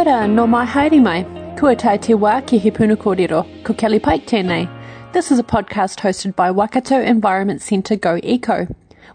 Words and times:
Ora, 0.00 0.26
no 0.26 0.46
mai 0.46 0.64
haere. 0.64 1.58
Kua 1.58 1.76
tai 1.76 1.98
te 1.98 2.14
wā 2.14 2.46
ki 2.46 2.56
he 2.56 2.70
puna 2.70 2.96
kōrero, 2.96 3.40
ko 3.64 3.74
Kelly 3.74 3.98
Pike 3.98 4.26
tēnei. 4.26 4.66
This 5.12 5.30
is 5.30 5.38
a 5.38 5.42
podcast 5.42 6.00
hosted 6.00 6.34
by 6.34 6.50
Waikato 6.50 6.98
Environment 7.02 7.60
Centre 7.60 7.96
Go 7.96 8.18
Eco. 8.22 8.66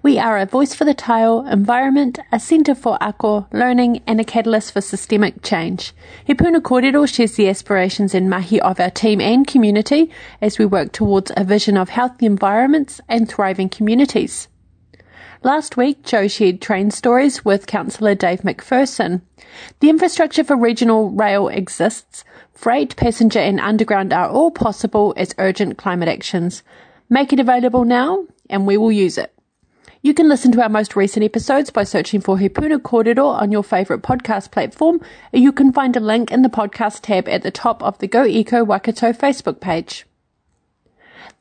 We 0.03 0.19
are 0.19 0.37
a 0.37 0.45
voice 0.45 0.75
for 0.75 0.85
the 0.85 0.93
taiao, 0.93 1.51
environment, 1.51 2.19
a 2.31 2.39
centre 2.39 2.75
for 2.75 2.99
ako, 3.01 3.47
learning, 3.51 4.03
and 4.05 4.21
a 4.21 4.23
catalyst 4.23 4.73
for 4.73 4.81
systemic 4.81 5.41
change. 5.41 5.91
He 6.23 6.35
Puna 6.35 6.61
Kōrero 6.61 7.11
shares 7.11 7.33
the 7.33 7.49
aspirations 7.49 8.13
and 8.13 8.29
mahi 8.29 8.61
of 8.61 8.79
our 8.79 8.91
team 8.91 9.19
and 9.19 9.47
community 9.47 10.11
as 10.39 10.59
we 10.59 10.67
work 10.67 10.91
towards 10.91 11.31
a 11.35 11.43
vision 11.43 11.77
of 11.77 11.89
healthy 11.89 12.27
environments 12.27 13.01
and 13.09 13.27
thriving 13.27 13.69
communities. 13.69 14.49
Last 15.45 15.77
week, 15.77 16.01
Joe 16.01 16.27
shared 16.27 16.59
train 16.59 16.89
stories 16.89 17.45
with 17.45 17.67
Councillor 17.67 18.15
Dave 18.15 18.41
McPherson. 18.41 19.21
The 19.79 19.91
infrastructure 19.91 20.43
for 20.43 20.55
regional 20.55 21.11
rail 21.11 21.49
exists. 21.49 22.23
Freight, 22.51 22.95
passenger, 22.95 23.37
and 23.37 23.59
underground 23.59 24.11
are 24.11 24.27
all 24.27 24.49
possible 24.49 25.13
as 25.15 25.35
urgent 25.37 25.77
climate 25.77 26.09
actions. 26.09 26.63
Make 27.11 27.31
it 27.31 27.39
available 27.39 27.85
now, 27.85 28.25
and 28.49 28.65
we 28.65 28.75
will 28.75 28.91
use 28.91 29.19
it. 29.19 29.35
You 30.01 30.15
can 30.15 30.29
listen 30.29 30.51
to 30.53 30.63
our 30.63 30.67
most 30.67 30.95
recent 30.95 31.23
episodes 31.23 31.69
by 31.69 31.83
searching 31.83 32.21
for 32.21 32.39
He 32.39 32.49
Puna 32.49 32.79
Kōrero 32.79 33.27
on 33.27 33.51
your 33.51 33.63
favourite 33.63 34.01
podcast 34.01 34.49
platform, 34.49 34.99
or 35.31 35.37
you 35.37 35.51
can 35.51 35.71
find 35.71 35.95
a 35.95 35.99
link 35.99 36.31
in 36.31 36.41
the 36.41 36.49
podcast 36.49 37.01
tab 37.03 37.29
at 37.29 37.43
the 37.43 37.51
top 37.51 37.83
of 37.83 37.99
the 37.99 38.07
Go 38.07 38.25
Eco 38.25 38.63
Waikato 38.63 39.13
Facebook 39.13 39.59
page. 39.59 40.07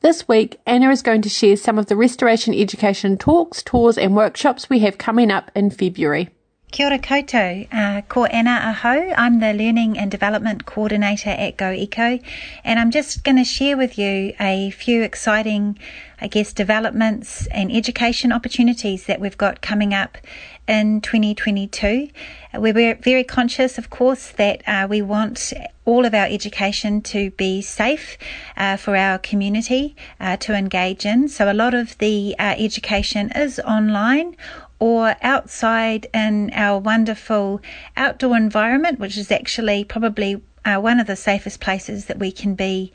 This 0.05 0.27
week, 0.27 0.59
Anna 0.67 0.91
is 0.91 1.01
going 1.01 1.23
to 1.23 1.29
share 1.29 1.57
some 1.57 1.79
of 1.79 1.87
the 1.87 1.95
restoration 1.95 2.53
education 2.53 3.17
talks, 3.17 3.63
tours, 3.63 3.97
and 3.97 4.15
workshops 4.15 4.69
we 4.69 4.77
have 4.81 4.99
coming 4.99 5.31
up 5.31 5.49
in 5.55 5.71
February. 5.71 6.29
Kia 6.71 6.85
ora 6.85 6.99
koutou, 6.99 7.67
uh, 7.73 8.01
ko 8.01 8.25
Anna 8.25 8.51
Aho. 8.51 9.13
I'm 9.17 9.39
the 9.39 9.51
Learning 9.51 9.97
and 9.97 10.11
Development 10.11 10.63
Coordinator 10.63 11.31
at 11.31 11.57
Go 11.57 11.71
Eco, 11.71 12.19
and 12.63 12.79
I'm 12.79 12.91
just 12.91 13.23
going 13.23 13.37
to 13.37 13.43
share 13.43 13.77
with 13.77 13.97
you 13.97 14.33
a 14.39 14.69
few 14.69 15.01
exciting, 15.01 15.79
I 16.21 16.27
guess, 16.27 16.53
developments 16.53 17.47
and 17.47 17.71
education 17.71 18.31
opportunities 18.31 19.07
that 19.07 19.19
we've 19.19 19.39
got 19.39 19.61
coming 19.61 19.95
up 19.95 20.19
in 20.67 21.01
2022. 21.01 22.09
We're 22.53 22.95
very 22.95 23.23
conscious, 23.23 23.77
of 23.77 23.89
course, 23.89 24.31
that 24.31 24.61
uh, 24.67 24.87
we 24.89 25.01
want 25.01 25.53
all 25.85 26.05
of 26.05 26.13
our 26.13 26.25
education 26.25 27.01
to 27.01 27.31
be 27.31 27.61
safe 27.61 28.17
uh, 28.57 28.77
for 28.77 28.95
our 28.95 29.17
community 29.19 29.95
uh, 30.19 30.37
to 30.37 30.53
engage 30.53 31.05
in. 31.05 31.27
So 31.27 31.51
a 31.51 31.53
lot 31.53 31.73
of 31.73 31.97
the 31.99 32.35
uh, 32.39 32.55
education 32.57 33.31
is 33.35 33.59
online 33.59 34.35
or 34.79 35.15
outside 35.21 36.07
in 36.13 36.51
our 36.53 36.79
wonderful 36.79 37.61
outdoor 37.95 38.35
environment, 38.35 38.99
which 38.99 39.17
is 39.17 39.31
actually 39.31 39.83
probably 39.83 40.41
uh, 40.65 40.79
one 40.79 40.99
of 40.99 41.07
the 41.07 41.15
safest 41.15 41.59
places 41.61 42.05
that 42.05 42.19
we 42.19 42.31
can 42.31 42.55
be 42.55 42.91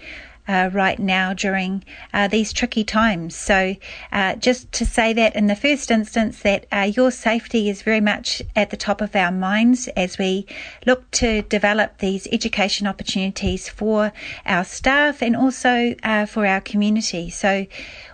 uh, 0.50 0.69
right 0.72 0.99
now 0.99 1.33
during 1.33 1.84
uh, 2.12 2.27
these 2.27 2.53
tricky 2.53 2.83
times. 2.83 3.37
So, 3.37 3.77
uh, 4.11 4.34
just 4.34 4.72
to 4.72 4.84
say 4.84 5.12
that 5.12 5.37
in 5.37 5.47
the 5.47 5.55
first 5.55 5.93
instance, 5.93 6.41
that 6.41 6.66
uh, 6.72 6.91
your 6.97 7.12
safety 7.12 7.71
is 7.71 7.83
very 7.83 8.00
much 8.00 8.43
at 8.56 8.71
the 8.71 8.77
top 8.77 9.00
of 9.00 9.15
our 9.15 9.31
minds 9.31 9.87
as 9.97 10.19
we 10.19 10.47
look 10.84 11.09
to 11.12 11.43
develop 11.43 11.99
these 11.99 12.27
education 12.33 12.89
opportunities 12.89 13.69
for 13.69 14.12
our 14.44 14.65
staff 14.65 15.22
and 15.22 15.37
also 15.37 15.94
uh, 16.03 16.27
for 16.27 16.44
our 16.44 16.60
community. 16.60 17.31
So, 17.31 17.66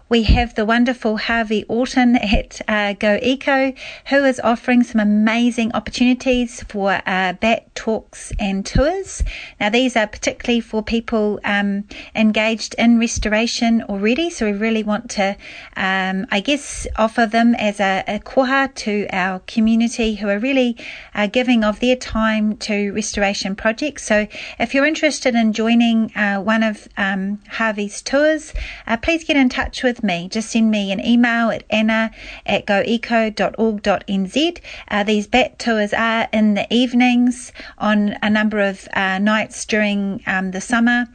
we 0.08 0.22
have 0.22 0.54
the 0.54 0.64
wonderful 0.64 1.16
Harvey 1.16 1.64
Orton 1.64 2.14
at 2.16 2.60
uh, 2.68 2.92
Go 2.92 3.18
Eco, 3.20 3.72
who 4.06 4.24
is 4.24 4.38
offering 4.38 4.84
some 4.84 5.00
amazing 5.00 5.72
opportunities 5.72 6.62
for 6.62 7.02
uh, 7.06 7.32
bat 7.32 7.74
talks 7.74 8.32
and 8.38 8.64
tours. 8.64 9.24
Now, 9.58 9.70
these 9.70 9.96
are 9.96 10.06
particularly 10.06 10.60
for 10.60 10.80
people 10.80 11.40
um, 11.44 11.88
engaged 12.14 12.76
in 12.78 13.00
restoration 13.00 13.82
already, 13.82 14.30
so 14.30 14.46
we 14.46 14.56
really 14.56 14.84
want 14.84 15.10
to, 15.10 15.36
um, 15.76 16.26
I 16.30 16.38
guess, 16.38 16.86
offer 16.94 17.26
them 17.26 17.56
as 17.56 17.80
a, 17.80 18.04
a 18.06 18.20
koha 18.20 18.72
to 18.76 19.08
our 19.12 19.40
community 19.40 20.14
who 20.14 20.28
are 20.28 20.38
really 20.38 20.76
uh, 21.16 21.26
giving 21.26 21.64
of 21.64 21.80
their 21.80 21.96
time 21.96 22.56
to 22.58 22.92
restoration 22.92 23.56
projects. 23.56 24.04
So, 24.04 24.28
if 24.60 24.72
you're 24.72 24.86
interested 24.86 25.34
in 25.34 25.52
joining 25.52 26.16
uh, 26.16 26.40
one 26.40 26.62
of 26.62 26.86
um, 26.96 27.40
Harvey's 27.50 28.02
tours, 28.02 28.54
uh, 28.86 28.96
please 28.98 29.24
get 29.24 29.36
in 29.36 29.48
touch 29.48 29.82
with 29.82 29.95
with 29.96 30.04
me, 30.04 30.28
just 30.28 30.50
send 30.50 30.70
me 30.70 30.92
an 30.92 31.04
email 31.04 31.50
at 31.50 31.64
anna 31.70 32.10
at 32.44 32.66
goeco.org.nz. 32.66 34.58
Uh, 34.88 35.02
these 35.04 35.26
bat 35.26 35.58
tours 35.58 35.92
are 35.92 36.28
in 36.32 36.54
the 36.54 36.72
evenings 36.72 37.52
on 37.78 38.16
a 38.22 38.30
number 38.30 38.60
of 38.60 38.86
uh, 38.92 39.18
nights 39.18 39.64
during 39.64 40.22
um, 40.26 40.50
the 40.50 40.60
summer. 40.60 41.06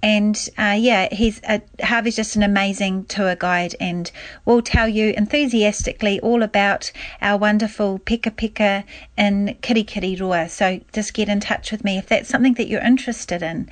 And 0.00 0.48
uh, 0.56 0.76
yeah, 0.78 1.12
he's 1.12 1.40
uh, 1.42 1.58
Harvey's 1.82 2.14
just 2.14 2.36
an 2.36 2.44
amazing 2.44 3.06
tour 3.06 3.34
guide, 3.34 3.74
and 3.80 4.08
will 4.44 4.62
tell 4.62 4.86
you 4.86 5.12
enthusiastically 5.16 6.20
all 6.20 6.44
about 6.44 6.92
our 7.20 7.36
wonderful 7.36 7.98
peka 7.98 8.30
peka 8.30 8.84
in 9.16 9.56
Kirikiriroa. 9.60 10.50
So 10.50 10.80
just 10.92 11.14
get 11.14 11.28
in 11.28 11.40
touch 11.40 11.72
with 11.72 11.82
me 11.82 11.98
if 11.98 12.06
that's 12.06 12.28
something 12.28 12.54
that 12.54 12.68
you're 12.68 12.80
interested 12.80 13.42
in. 13.42 13.68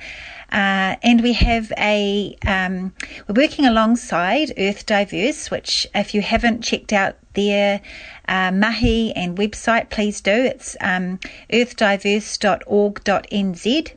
Uh, 0.51 0.95
and 1.03 1.21
we 1.21 1.33
have 1.33 1.71
a, 1.77 2.35
um, 2.45 2.93
we're 3.27 3.43
working 3.43 3.65
alongside 3.65 4.53
Earth 4.57 4.85
Diverse, 4.85 5.51
which 5.51 5.85
if 5.93 6.13
you 6.13 6.21
haven't 6.21 6.63
checked 6.63 6.93
out 6.93 7.17
their 7.33 7.81
uh, 8.27 8.51
mahi 8.51 9.11
and 9.13 9.37
website, 9.37 9.89
please 9.89 10.21
do. 10.21 10.31
It's 10.31 10.77
um, 10.79 11.19
earthdiverse.org.nz 11.51 13.91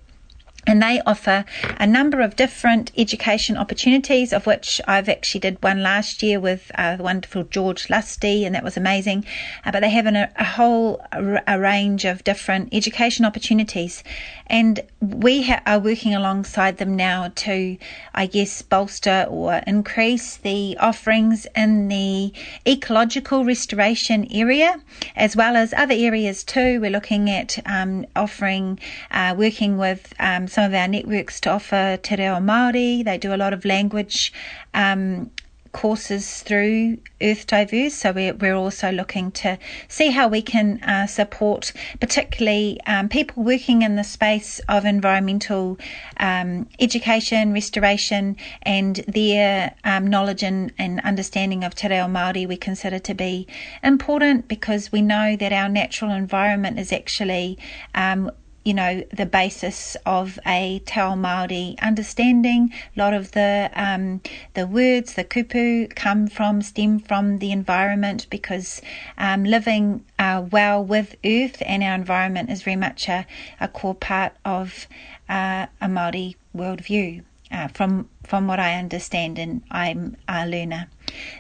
and 0.67 0.83
they 0.83 1.01
offer 1.07 1.45
a 1.79 1.87
number 1.87 2.21
of 2.21 2.37
different 2.37 2.93
education 2.97 3.57
opportunities 3.57 4.33
of 4.33 4.47
which 4.47 4.81
I've 4.87 5.09
actually 5.09 5.41
did 5.41 5.63
one 5.63 5.83
last 5.83 6.23
year 6.23 6.39
with 6.39 6.71
uh, 6.75 6.97
the 6.97 7.03
wonderful 7.03 7.45
George 7.45 7.89
Lusty 7.89 8.45
and 8.45 8.55
that 8.55 8.63
was 8.63 8.77
amazing. 8.77 9.25
Uh, 9.65 9.73
but 9.73 9.81
they 9.81 9.91
have 9.91 10.07
an, 10.07 10.17
a 10.17 10.45
whole 10.45 11.03
a, 11.13 11.59
range 11.59 12.05
of 12.05 12.25
different 12.25 12.69
education 12.73 13.25
opportunities. 13.25 14.05
And 14.47 14.81
we 15.01 15.45
ha- 15.45 15.63
are 15.65 15.79
working 15.79 16.15
alongside 16.15 16.77
them 16.77 16.95
now 16.95 17.33
to 17.37 17.79
I 18.15 18.27
guess 18.27 18.61
bolster 18.61 19.27
or 19.31 19.63
increase 19.67 20.37
the 20.37 20.77
offerings 20.79 21.47
in 21.57 21.89
the 21.89 22.33
ecological 22.67 23.45
restoration 23.45 24.27
area 24.31 24.81
as 25.17 25.37
well 25.37 25.57
as 25.57 25.73
other 25.73 25.95
areas 25.95 26.45
too. 26.45 26.81
We're 26.81 26.91
looking 26.91 27.31
at 27.31 27.59
um, 27.67 28.07
offering 28.15 28.79
uh, 29.11 29.35
working 29.39 29.79
with 29.79 30.13
um, 30.19 30.49
some 30.51 30.65
of 30.65 30.75
our 30.75 30.89
networks 30.89 31.41
to 31.41 31.51
offer 31.51 31.99
Te 32.03 32.17
Reo 32.17 32.37
Māori. 32.37 33.05
They 33.05 33.19
do 33.19 33.33
a 33.33 33.37
lot 33.37 33.53
of 33.53 33.65
language 33.65 34.33
um, 34.75 35.31
courses 35.73 36.43
through 36.43 36.99
Earth 37.23 37.47
Diverse. 37.47 37.95
So 37.95 38.13
we're, 38.13 38.35
we're 38.35 38.55
also 38.55 38.91
looking 38.91 39.31
to 39.33 39.59
see 39.89 40.11
how 40.11 40.27
we 40.27 40.43
can 40.43 40.83
uh, 40.83 41.07
support 41.07 41.73
particularly 42.01 42.81
um, 42.87 43.09
people 43.09 43.45
working 43.45 43.83
in 43.83 43.97
the 43.97 44.05
space 44.05 44.61
of 44.69 44.85
environmental 44.85 45.79
um, 46.17 46.69
education, 46.81 47.53
restoration, 47.53 48.37
and 48.63 48.97
their 49.07 49.75
um, 49.85 50.07
knowledge 50.07 50.43
and, 50.43 50.73
and 50.79 51.01
understanding 51.01 51.63
of 51.63 51.75
Te 51.75 51.89
Reo 51.89 52.07
Māori 52.07 52.49
we 52.49 52.57
consider 52.57 52.99
to 52.99 53.15
be 53.15 53.47
important 53.83 54.49
because 54.49 54.91
we 54.91 55.03
know 55.03 55.37
that 55.37 55.53
our 55.53 55.69
natural 55.69 56.11
environment 56.11 56.79
is 56.79 56.93
actually 56.93 57.59
um, 57.95 58.31
you 58.71 58.75
know 58.75 59.03
the 59.13 59.27
basis 59.27 59.97
of 60.07 60.39
a 60.47 60.79
Te 60.87 61.01
Ao 61.01 61.17
Māori 61.17 61.77
understanding. 61.81 62.73
A 62.97 63.01
lot 63.01 63.13
of 63.13 63.33
the 63.33 63.69
um, 63.75 64.21
the 64.55 64.65
words, 64.65 65.15
the 65.15 65.25
kupu, 65.25 65.93
come 65.97 66.29
from 66.29 66.63
stem 66.63 67.01
from 67.01 67.39
the 67.39 67.51
environment 67.51 68.29
because 68.31 68.81
um, 69.19 69.43
living 69.43 70.05
uh, 70.21 70.47
well 70.53 70.85
with 70.85 71.17
earth 71.25 71.61
and 71.67 71.83
our 71.83 71.97
environment 71.97 72.49
is 72.49 72.63
very 72.63 72.77
much 72.77 73.09
a, 73.09 73.27
a 73.59 73.67
core 73.67 73.97
part 73.97 74.35
of 74.45 74.87
uh, 75.29 75.67
a 75.81 75.89
Māori 75.89 76.37
worldview. 76.57 77.25
uh, 77.51 77.69
from 77.69 78.09
from 78.25 78.47
what 78.47 78.61
I 78.61 78.77
understand, 78.77 79.39
and 79.39 79.63
I'm 79.71 80.17
a 80.29 80.47
learner. 80.47 80.89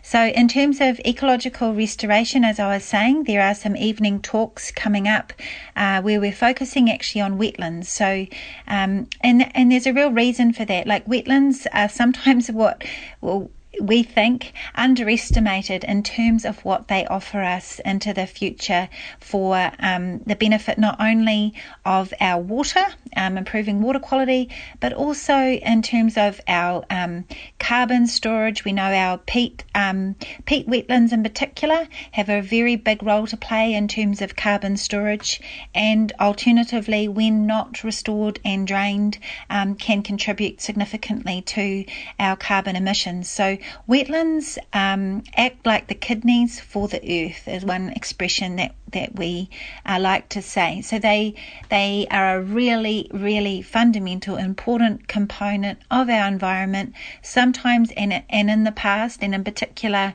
So, 0.03 0.27
in 0.27 0.49
terms 0.49 0.81
of 0.81 1.01
ecological 1.01 1.75
restoration, 1.75 2.45
as 2.45 2.59
I 2.59 2.75
was 2.75 2.85
saying, 2.85 3.25
there 3.25 3.43
are 3.43 3.55
some 3.55 3.77
evening 3.77 4.21
talks 4.21 4.71
coming 4.71 5.07
up 5.09 5.33
uh, 5.77 6.03
where 6.03 6.21
we're 6.21 6.33
focusing 6.33 6.91
actually 6.91 7.21
on 7.21 7.39
wetlands. 7.39 7.87
So, 7.87 8.27
um, 8.67 9.09
and 9.21 9.55
and 9.57 9.73
there's 9.73 9.87
a 9.87 9.93
real 9.93 10.11
reason 10.11 10.53
for 10.53 10.65
that. 10.65 10.87
Like 10.87 11.07
wetlands 11.07 11.67
are 11.73 11.89
sometimes 11.89 12.51
what 12.51 12.85
well 13.21 13.51
we 13.81 14.03
think, 14.03 14.53
underestimated 14.75 15.85
in 15.85 16.03
terms 16.03 16.45
of 16.45 16.65
what 16.65 16.89
they 16.89 17.07
offer 17.07 17.41
us 17.41 17.81
into 17.85 18.13
the 18.13 18.27
future 18.27 18.89
for 19.21 19.71
um, 19.79 20.19
the 20.27 20.35
benefit 20.35 20.77
not 20.79 20.97
only 21.01 21.55
of 21.85 22.13
our 22.21 22.43
water, 22.43 22.85
um, 23.17 23.39
improving 23.39 23.81
water 23.81 24.01
quality, 24.01 24.49
but 24.81 24.93
also 24.93 25.37
in 25.37 25.83
terms 25.83 26.17
of 26.17 26.41
our 26.49 26.85
um, 26.91 27.25
carbon 27.59 28.07
storage. 28.07 28.65
We 28.65 28.73
know 28.73 28.93
our 28.93 29.19
peat, 29.19 29.65
um, 29.75 30.17
peat 30.47 30.67
wetlands 30.67 31.13
in 31.13 31.23
particular 31.23 31.87
have 32.13 32.29
a 32.29 32.43
very 32.43 32.77
big 32.77 33.03
role 33.03 33.27
to 33.29 33.37
play 33.37 33.75
in 33.75 33.87
terms 33.87 34.21
of 34.21 34.35
carbon 34.35 34.77
storage, 34.77 35.41
and 35.75 36.13
alternatively, 36.21 37.07
when 37.07 37.47
not 37.47 37.85
restored 37.85 38.41
and 38.45 38.67
drained, 38.67 39.19
um, 39.49 39.77
can 39.77 40.03
contribute 40.03 40.61
significantly 40.61 41.41
to 41.43 41.85
our 42.19 42.37
carbon 42.37 42.75
emissions. 42.75 43.31
So 43.31 43.59
Wetlands 43.89 44.59
um, 44.73 45.23
act 45.37 45.67
like 45.67 45.89
the 45.89 45.95
kidneys 45.95 46.61
for 46.61 46.89
the 46.89 46.99
earth, 46.99 47.47
is 47.49 47.65
one 47.65 47.91
expression 47.91 48.57
that, 48.57 48.75
that 48.93 49.15
we 49.17 49.51
uh, 49.87 49.99
like 50.01 50.29
to 50.31 50.43
say. 50.43 50.81
So 50.83 50.99
they 50.99 51.35
they 51.69 52.07
are 52.11 52.37
a 52.37 52.43
really, 52.43 53.09
really 53.12 53.62
fundamental, 53.62 54.37
important 54.37 55.09
component 55.09 55.79
of 55.91 56.09
our 56.09 56.29
environment. 56.29 56.95
Sometimes, 57.23 57.91
and 57.97 58.23
and 58.29 58.51
in 58.51 58.65
the 58.65 58.73
past, 58.73 59.23
and 59.23 59.35
in 59.35 59.45
particular 59.45 60.15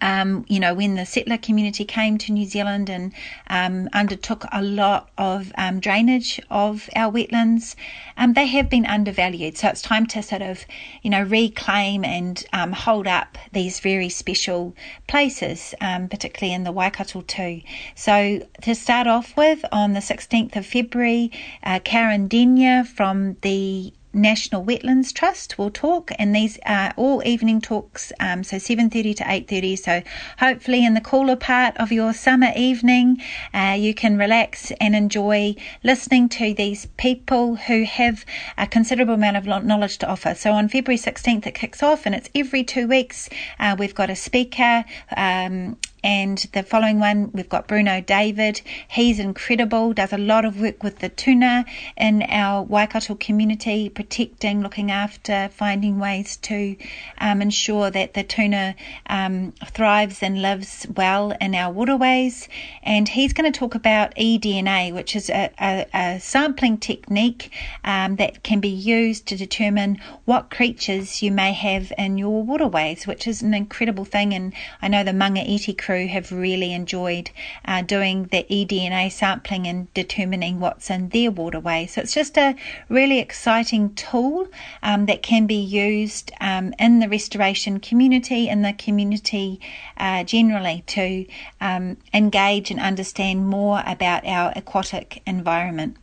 um, 0.00 0.44
you 0.48 0.60
know, 0.60 0.74
when 0.74 0.94
the 0.94 1.06
settler 1.06 1.38
community 1.38 1.84
came 1.84 2.18
to 2.18 2.32
New 2.32 2.46
Zealand 2.46 2.88
and 2.88 3.12
um, 3.48 3.88
undertook 3.92 4.44
a 4.52 4.62
lot 4.62 5.10
of 5.18 5.52
um, 5.56 5.80
drainage 5.80 6.40
of 6.50 6.88
our 6.94 7.12
wetlands, 7.12 7.74
um, 8.16 8.32
they 8.34 8.46
have 8.46 8.68
been 8.68 8.86
undervalued. 8.86 9.56
So 9.56 9.68
it's 9.68 9.82
time 9.82 10.06
to 10.08 10.22
sort 10.22 10.42
of, 10.42 10.64
you 11.02 11.10
know, 11.10 11.22
reclaim 11.22 12.04
and 12.04 12.44
um, 12.52 12.72
hold 12.72 13.06
up 13.06 13.38
these 13.52 13.80
very 13.80 14.08
special 14.08 14.74
places, 15.06 15.74
um, 15.80 16.08
particularly 16.08 16.54
in 16.54 16.64
the 16.64 16.72
Waikato 16.72 17.22
too. 17.22 17.62
So 17.94 18.46
to 18.62 18.74
start 18.74 19.06
off 19.06 19.36
with, 19.36 19.64
on 19.72 19.92
the 19.92 20.00
16th 20.00 20.56
of 20.56 20.66
February, 20.66 21.30
uh, 21.62 21.80
Karen 21.80 22.28
Denyer 22.28 22.84
from 22.84 23.36
the 23.42 23.92
National 24.18 24.64
Wetlands 24.64 25.12
Trust 25.14 25.56
will 25.56 25.70
talk, 25.70 26.10
and 26.18 26.34
these 26.34 26.58
are 26.66 26.92
all 26.96 27.22
evening 27.24 27.60
talks, 27.60 28.12
um, 28.18 28.42
so 28.42 28.58
7:30 28.58 29.14
to 29.14 29.24
8:30. 29.24 29.76
So 29.76 30.02
hopefully, 30.38 30.84
in 30.84 30.94
the 30.94 31.00
cooler 31.00 31.36
part 31.36 31.76
of 31.76 31.92
your 31.92 32.12
summer 32.12 32.52
evening, 32.56 33.22
uh, 33.54 33.76
you 33.78 33.94
can 33.94 34.18
relax 34.18 34.72
and 34.80 34.96
enjoy 34.96 35.54
listening 35.82 36.28
to 36.30 36.52
these 36.52 36.86
people 36.96 37.56
who 37.56 37.84
have 37.84 38.24
a 38.56 38.66
considerable 38.66 39.14
amount 39.14 39.36
of 39.36 39.46
knowledge 39.46 39.98
to 39.98 40.08
offer. 40.08 40.34
So 40.34 40.52
on 40.52 40.68
February 40.68 40.98
16th, 40.98 41.46
it 41.46 41.54
kicks 41.54 41.82
off, 41.82 42.04
and 42.04 42.14
it's 42.14 42.28
every 42.34 42.64
two 42.64 42.88
weeks. 42.88 43.28
Uh, 43.60 43.76
we've 43.78 43.94
got 43.94 44.10
a 44.10 44.16
speaker. 44.16 44.84
Um, 45.16 45.76
and 46.04 46.38
the 46.52 46.62
following 46.62 47.00
one, 47.00 47.32
we've 47.32 47.48
got 47.48 47.66
Bruno 47.66 48.00
David. 48.00 48.60
He's 48.88 49.18
incredible, 49.18 49.92
does 49.92 50.12
a 50.12 50.18
lot 50.18 50.44
of 50.44 50.60
work 50.60 50.82
with 50.82 51.00
the 51.00 51.08
tuna 51.08 51.64
in 51.96 52.22
our 52.22 52.62
Waikato 52.62 53.16
community, 53.16 53.88
protecting, 53.88 54.62
looking 54.62 54.90
after, 54.90 55.50
finding 55.52 55.98
ways 55.98 56.36
to 56.38 56.76
um, 57.18 57.42
ensure 57.42 57.90
that 57.90 58.14
the 58.14 58.22
tuna 58.22 58.76
um, 59.08 59.52
thrives 59.66 60.22
and 60.22 60.40
lives 60.40 60.86
well 60.94 61.32
in 61.40 61.54
our 61.54 61.72
waterways. 61.72 62.48
And 62.84 63.08
he's 63.08 63.32
going 63.32 63.50
to 63.50 63.58
talk 63.58 63.74
about 63.74 64.14
eDNA, 64.14 64.94
which 64.94 65.16
is 65.16 65.28
a, 65.30 65.50
a, 65.60 65.86
a 65.92 66.20
sampling 66.20 66.78
technique 66.78 67.50
um, 67.84 68.16
that 68.16 68.44
can 68.44 68.60
be 68.60 68.68
used 68.68 69.26
to 69.26 69.36
determine 69.36 69.98
what 70.26 70.50
creatures 70.50 71.22
you 71.22 71.32
may 71.32 71.52
have 71.52 71.92
in 71.98 72.18
your 72.18 72.42
waterways, 72.42 73.06
which 73.06 73.26
is 73.26 73.42
an 73.42 73.52
incredible 73.52 74.04
thing. 74.04 74.32
And 74.32 74.52
I 74.80 74.88
know 74.88 75.02
the 75.02 75.12
Manga 75.12 75.40
Iti 75.40 75.74
crew 75.88 76.06
have 76.06 76.30
really 76.30 76.74
enjoyed 76.74 77.30
uh, 77.64 77.80
doing 77.80 78.24
the 78.24 78.44
eDNA 78.50 79.10
sampling 79.10 79.66
and 79.66 79.90
determining 79.94 80.60
what's 80.60 80.90
in 80.90 81.08
their 81.08 81.30
waterway. 81.30 81.86
So 81.86 82.02
it's 82.02 82.12
just 82.12 82.36
a 82.36 82.54
really 82.90 83.20
exciting 83.20 83.94
tool 83.94 84.48
um, 84.82 85.06
that 85.06 85.22
can 85.22 85.46
be 85.46 85.54
used 85.54 86.30
um, 86.42 86.74
in 86.78 86.98
the 86.98 87.08
restoration 87.08 87.80
community, 87.80 88.50
in 88.50 88.60
the 88.60 88.74
community 88.74 89.62
uh, 89.96 90.24
generally, 90.24 90.84
to 90.88 91.24
um, 91.58 91.96
engage 92.12 92.70
and 92.70 92.80
understand 92.80 93.46
more 93.46 93.82
about 93.86 94.26
our 94.26 94.52
aquatic 94.54 95.22
environment. 95.26 95.96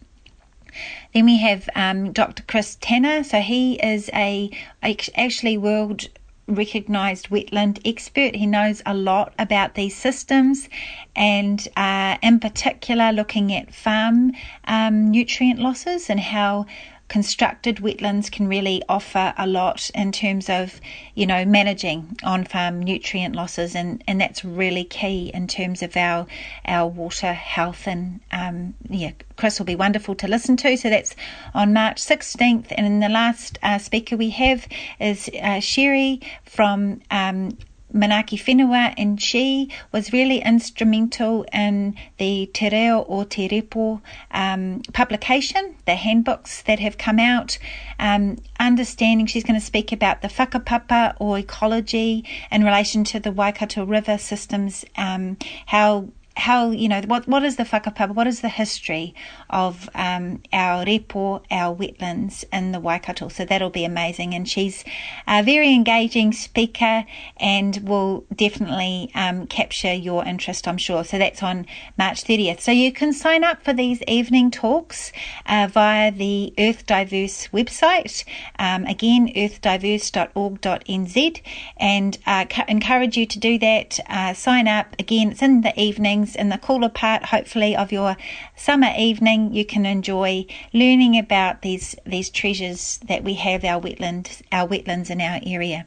Then 1.13 1.25
we 1.25 1.37
have 1.37 1.69
um, 1.75 2.11
Dr. 2.11 2.41
Chris 2.47 2.75
Tanner. 2.81 3.23
So 3.23 3.39
he 3.39 3.75
is 3.75 4.09
a 4.15 4.49
actually 4.83 5.59
world 5.59 6.07
recognised 6.47 7.29
wetland 7.29 7.79
expert. 7.85 8.35
He 8.35 8.45
knows 8.45 8.81
a 8.85 8.93
lot 8.93 9.33
about 9.39 9.75
these 9.75 9.95
systems 9.95 10.69
and, 11.15 11.67
uh, 11.75 12.17
in 12.21 12.39
particular, 12.39 13.11
looking 13.11 13.53
at 13.53 13.73
farm 13.73 14.33
um, 14.65 15.11
nutrient 15.11 15.59
losses 15.59 16.09
and 16.09 16.19
how 16.19 16.65
constructed 17.07 17.77
wetlands 17.77 18.31
can 18.31 18.47
really 18.47 18.81
offer 18.89 19.33
a 19.37 19.45
lot 19.45 19.89
in 19.93 20.11
terms 20.11 20.49
of, 20.49 20.81
you 21.13 21.25
know, 21.25 21.45
managing 21.45 22.17
on 22.23 22.43
farm 22.43 22.81
nutrient 22.81 23.35
losses, 23.35 23.75
and, 23.75 24.03
and 24.07 24.19
that's 24.19 24.43
really 24.43 24.83
key 24.83 25.31
in 25.33 25.47
terms 25.47 25.83
of 25.83 25.95
our 25.95 26.25
our 26.65 26.87
water 26.87 27.33
health. 27.33 27.87
And 27.87 28.21
um, 28.31 28.73
yeah, 28.89 29.11
Chris 29.35 29.59
will 29.59 29.65
be 29.65 29.75
wonderful 29.75 30.15
to 30.15 30.27
listen 30.27 30.57
to. 30.57 30.75
So 30.77 30.89
that's 30.89 31.15
on 31.53 31.73
March 31.73 31.97
16th, 31.97 32.73
and 32.75 33.01
the 33.01 33.09
last 33.09 33.59
uh, 33.61 33.77
speaker 33.77 34.17
we 34.17 34.31
have 34.31 34.67
is 34.99 35.29
uh, 35.41 35.59
Sherry 35.59 36.21
from. 36.43 37.01
Um, 37.11 37.57
Manaaki 37.93 38.37
Whenua, 38.37 38.93
and 38.97 39.21
she 39.21 39.69
was 39.91 40.11
really 40.11 40.39
instrumental 40.39 41.45
in 41.53 41.95
the 42.17 42.49
Te 42.53 42.69
Reo 42.69 43.05
o 43.07 43.23
Te 43.23 43.47
Repo 43.47 44.01
um, 44.31 44.81
publication, 44.93 45.75
the 45.85 45.95
handbooks 45.95 46.61
that 46.63 46.79
have 46.79 46.97
come 46.97 47.19
out. 47.19 47.57
Um, 47.99 48.37
understanding, 48.59 49.27
she's 49.27 49.43
going 49.43 49.59
to 49.59 49.65
speak 49.65 49.91
about 49.91 50.21
the 50.21 50.27
whakapapa 50.27 51.15
or 51.19 51.37
ecology 51.37 52.25
in 52.51 52.63
relation 52.63 53.03
to 53.05 53.19
the 53.19 53.31
Waikato 53.31 53.85
River 53.85 54.17
systems, 54.17 54.83
um, 54.97 55.37
how 55.67 56.09
how 56.37 56.71
you 56.71 56.89
know 56.89 57.01
what 57.01 57.27
what 57.27 57.43
is 57.43 57.55
the 57.55 57.63
whakapapa 57.63 58.13
what 58.13 58.27
is 58.27 58.41
the 58.41 58.49
history 58.49 59.15
of 59.49 59.89
um, 59.95 60.41
our 60.51 60.85
repo 60.85 61.41
our 61.51 61.75
wetlands 61.75 62.43
in 62.51 62.71
the 62.71 62.79
Waikato? 62.79 63.29
So 63.29 63.45
that'll 63.45 63.69
be 63.69 63.85
amazing. 63.85 64.33
And 64.33 64.47
she's 64.47 64.83
a 65.27 65.43
very 65.43 65.73
engaging 65.73 66.33
speaker 66.33 67.05
and 67.37 67.87
will 67.87 68.25
definitely 68.35 69.11
um, 69.15 69.47
capture 69.47 69.93
your 69.93 70.25
interest 70.25 70.67
I'm 70.67 70.77
sure. 70.77 71.03
So 71.03 71.17
that's 71.17 71.41
on 71.41 71.65
March 71.97 72.23
30th 72.23 72.59
so 72.59 72.71
you 72.71 72.91
can 72.91 73.13
sign 73.13 73.43
up 73.43 73.63
for 73.63 73.73
these 73.73 74.01
evening 74.03 74.51
talks 74.51 75.11
uh, 75.45 75.67
via 75.71 76.11
the 76.11 76.53
Earth 76.57 76.85
Diverse 76.85 77.47
website. 77.49 78.23
Um, 78.59 78.85
again 78.85 79.31
earthdiverse.org.nz 79.35 81.41
and 81.77 82.17
uh, 82.25 82.45
encourage 82.67 83.17
you 83.17 83.25
to 83.25 83.39
do 83.39 83.57
that. 83.59 83.99
Uh, 84.09 84.33
sign 84.33 84.67
up. 84.67 84.95
Again 84.99 85.31
it's 85.31 85.41
in 85.41 85.61
the 85.61 85.79
evening 85.79 86.24
evenings 86.25 86.35
in 86.35 86.49
the 86.49 86.57
cooler 86.57 86.89
part, 86.89 87.25
hopefully, 87.25 87.75
of 87.75 87.91
your 87.91 88.15
summer 88.55 88.91
evening, 88.97 89.53
you 89.53 89.65
can 89.65 89.85
enjoy 89.85 90.45
learning 90.73 91.17
about 91.17 91.61
these 91.61 91.95
these 92.05 92.29
treasures 92.31 92.99
that 93.07 93.23
we 93.23 93.35
have 93.35 93.63
our 93.63 93.81
wetlands 93.81 94.41
our 94.51 94.67
wetlands 94.67 95.09
in 95.09 95.21
our 95.21 95.39
area. 95.45 95.85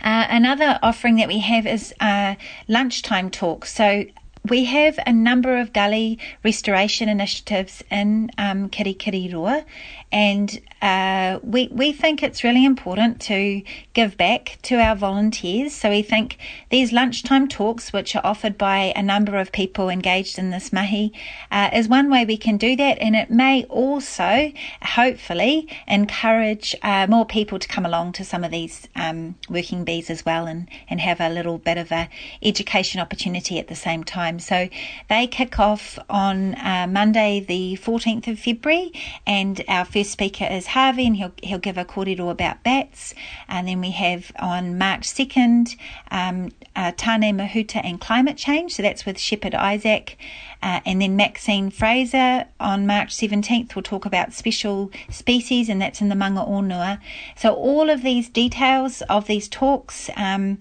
Uh, 0.00 0.26
another 0.30 0.78
offering 0.82 1.16
that 1.16 1.28
we 1.28 1.40
have 1.40 1.66
is 1.66 1.92
uh, 2.00 2.34
lunchtime 2.68 3.28
talks. 3.30 3.74
So 3.74 4.04
we 4.44 4.64
have 4.66 4.98
a 5.04 5.12
number 5.12 5.58
of 5.58 5.72
gully 5.72 6.18
restoration 6.44 7.08
initiatives 7.08 7.82
in 7.90 8.30
um, 8.38 8.68
Kirikiriroa, 8.70 9.64
and 10.12 10.60
uh, 10.80 11.40
we 11.42 11.68
we 11.72 11.92
think 11.92 12.22
it's 12.22 12.44
really 12.44 12.64
important 12.64 13.20
to 13.20 13.62
give 13.94 14.16
back 14.16 14.58
to 14.62 14.76
our 14.78 14.94
volunteers. 14.94 15.74
So 15.74 15.90
we 15.90 16.02
think 16.02 16.38
these 16.70 16.92
lunchtime 16.92 17.48
talks, 17.48 17.92
which 17.92 18.14
are 18.14 18.24
offered 18.24 18.56
by 18.56 18.92
a 18.94 19.02
number 19.02 19.36
of 19.38 19.50
people 19.50 19.88
engaged 19.88 20.38
in 20.38 20.50
this 20.50 20.72
mahi, 20.72 21.12
uh, 21.50 21.70
is 21.72 21.88
one 21.88 22.10
way 22.10 22.24
we 22.24 22.36
can 22.36 22.56
do 22.56 22.76
that, 22.76 22.98
and 23.00 23.16
it 23.16 23.30
may 23.30 23.64
also, 23.64 24.52
hopefully, 24.82 25.68
encourage 25.88 26.76
uh, 26.82 27.06
more 27.08 27.26
people 27.26 27.58
to 27.58 27.66
come 27.66 27.84
along 27.84 28.12
to 28.12 28.24
some 28.24 28.44
of 28.44 28.52
these 28.52 28.86
um, 28.94 29.34
working 29.48 29.84
bees 29.84 30.10
as 30.10 30.24
well, 30.24 30.46
and 30.46 30.68
and 30.88 31.00
have 31.00 31.20
a 31.20 31.28
little 31.28 31.58
bit 31.58 31.76
of 31.76 31.90
a 31.90 32.08
education 32.42 33.00
opportunity 33.00 33.58
at 33.58 33.66
the 33.66 33.74
same 33.74 34.04
time. 34.04 34.38
So 34.38 34.68
they 35.08 35.26
kick 35.26 35.58
off 35.58 35.98
on 36.08 36.54
uh, 36.54 36.86
Monday, 36.88 37.40
the 37.40 37.78
14th 37.82 38.28
of 38.28 38.38
February, 38.38 38.92
and 39.26 39.64
our 39.66 39.84
first 39.84 40.12
speaker 40.12 40.44
is 40.44 40.67
Harvey, 40.68 41.06
and 41.06 41.16
he'll 41.16 41.32
he'll 41.42 41.58
give 41.58 41.78
a 41.78 41.84
kōrero 41.84 42.30
about 42.30 42.62
bats. 42.62 43.14
And 43.48 43.68
then 43.68 43.80
we 43.80 43.90
have 43.90 44.32
on 44.38 44.78
March 44.78 45.04
second, 45.04 45.76
um, 46.10 46.50
uh, 46.76 46.92
Tane 46.96 47.36
Mahuta 47.36 47.80
and 47.84 48.00
climate 48.00 48.36
change. 48.36 48.74
So 48.74 48.82
that's 48.82 49.04
with 49.04 49.18
Shepherd 49.18 49.54
Isaac, 49.54 50.16
uh, 50.62 50.80
and 50.84 51.02
then 51.02 51.16
Maxine 51.16 51.70
Fraser 51.70 52.46
on 52.60 52.86
March 52.86 53.14
seventeenth 53.14 53.74
We'll 53.74 53.82
talk 53.82 54.04
about 54.04 54.32
special 54.32 54.90
species, 55.10 55.68
and 55.68 55.80
that's 55.80 56.00
in 56.00 56.08
the 56.08 56.14
Manga 56.14 56.40
Onua. 56.40 57.00
So 57.36 57.54
all 57.54 57.90
of 57.90 58.02
these 58.02 58.28
details 58.28 59.02
of 59.02 59.26
these 59.26 59.48
talks. 59.48 60.10
Um, 60.16 60.58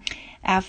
uh, 0.47 0.61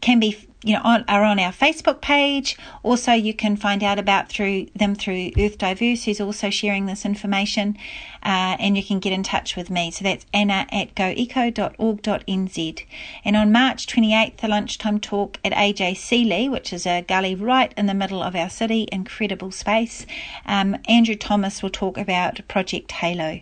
can 0.00 0.18
be 0.18 0.36
you 0.66 0.74
know 0.74 0.80
on, 0.82 1.04
are 1.06 1.22
on 1.22 1.38
our 1.38 1.52
Facebook 1.52 2.00
page. 2.00 2.58
Also, 2.82 3.12
you 3.12 3.32
can 3.32 3.56
find 3.56 3.84
out 3.84 4.00
about 4.00 4.28
through 4.28 4.66
them 4.74 4.96
through 4.96 5.30
Earth 5.38 5.58
Diverse, 5.58 6.04
who's 6.04 6.20
also 6.20 6.50
sharing 6.50 6.86
this 6.86 7.04
information, 7.04 7.76
uh, 8.24 8.56
and 8.58 8.76
you 8.76 8.82
can 8.82 8.98
get 8.98 9.12
in 9.12 9.22
touch 9.22 9.54
with 9.54 9.70
me. 9.70 9.92
So 9.92 10.02
that's 10.02 10.26
Anna 10.34 10.66
at 10.72 10.96
goeco.org.nz. 10.96 12.84
And 13.24 13.36
on 13.36 13.52
March 13.52 13.86
28th, 13.86 14.38
the 14.38 14.48
lunchtime 14.48 14.98
talk 14.98 15.38
at 15.44 15.52
AJ 15.52 15.96
Seeley, 15.98 16.48
which 16.48 16.72
is 16.72 16.84
a 16.84 17.02
gully 17.02 17.36
right 17.36 17.72
in 17.76 17.86
the 17.86 17.94
middle 17.94 18.22
of 18.22 18.34
our 18.34 18.50
city, 18.50 18.88
incredible 18.90 19.52
space. 19.52 20.04
Um, 20.46 20.76
Andrew 20.88 21.14
Thomas 21.14 21.62
will 21.62 21.70
talk 21.70 21.96
about 21.96 22.40
Project 22.48 22.90
Halo. 22.90 23.40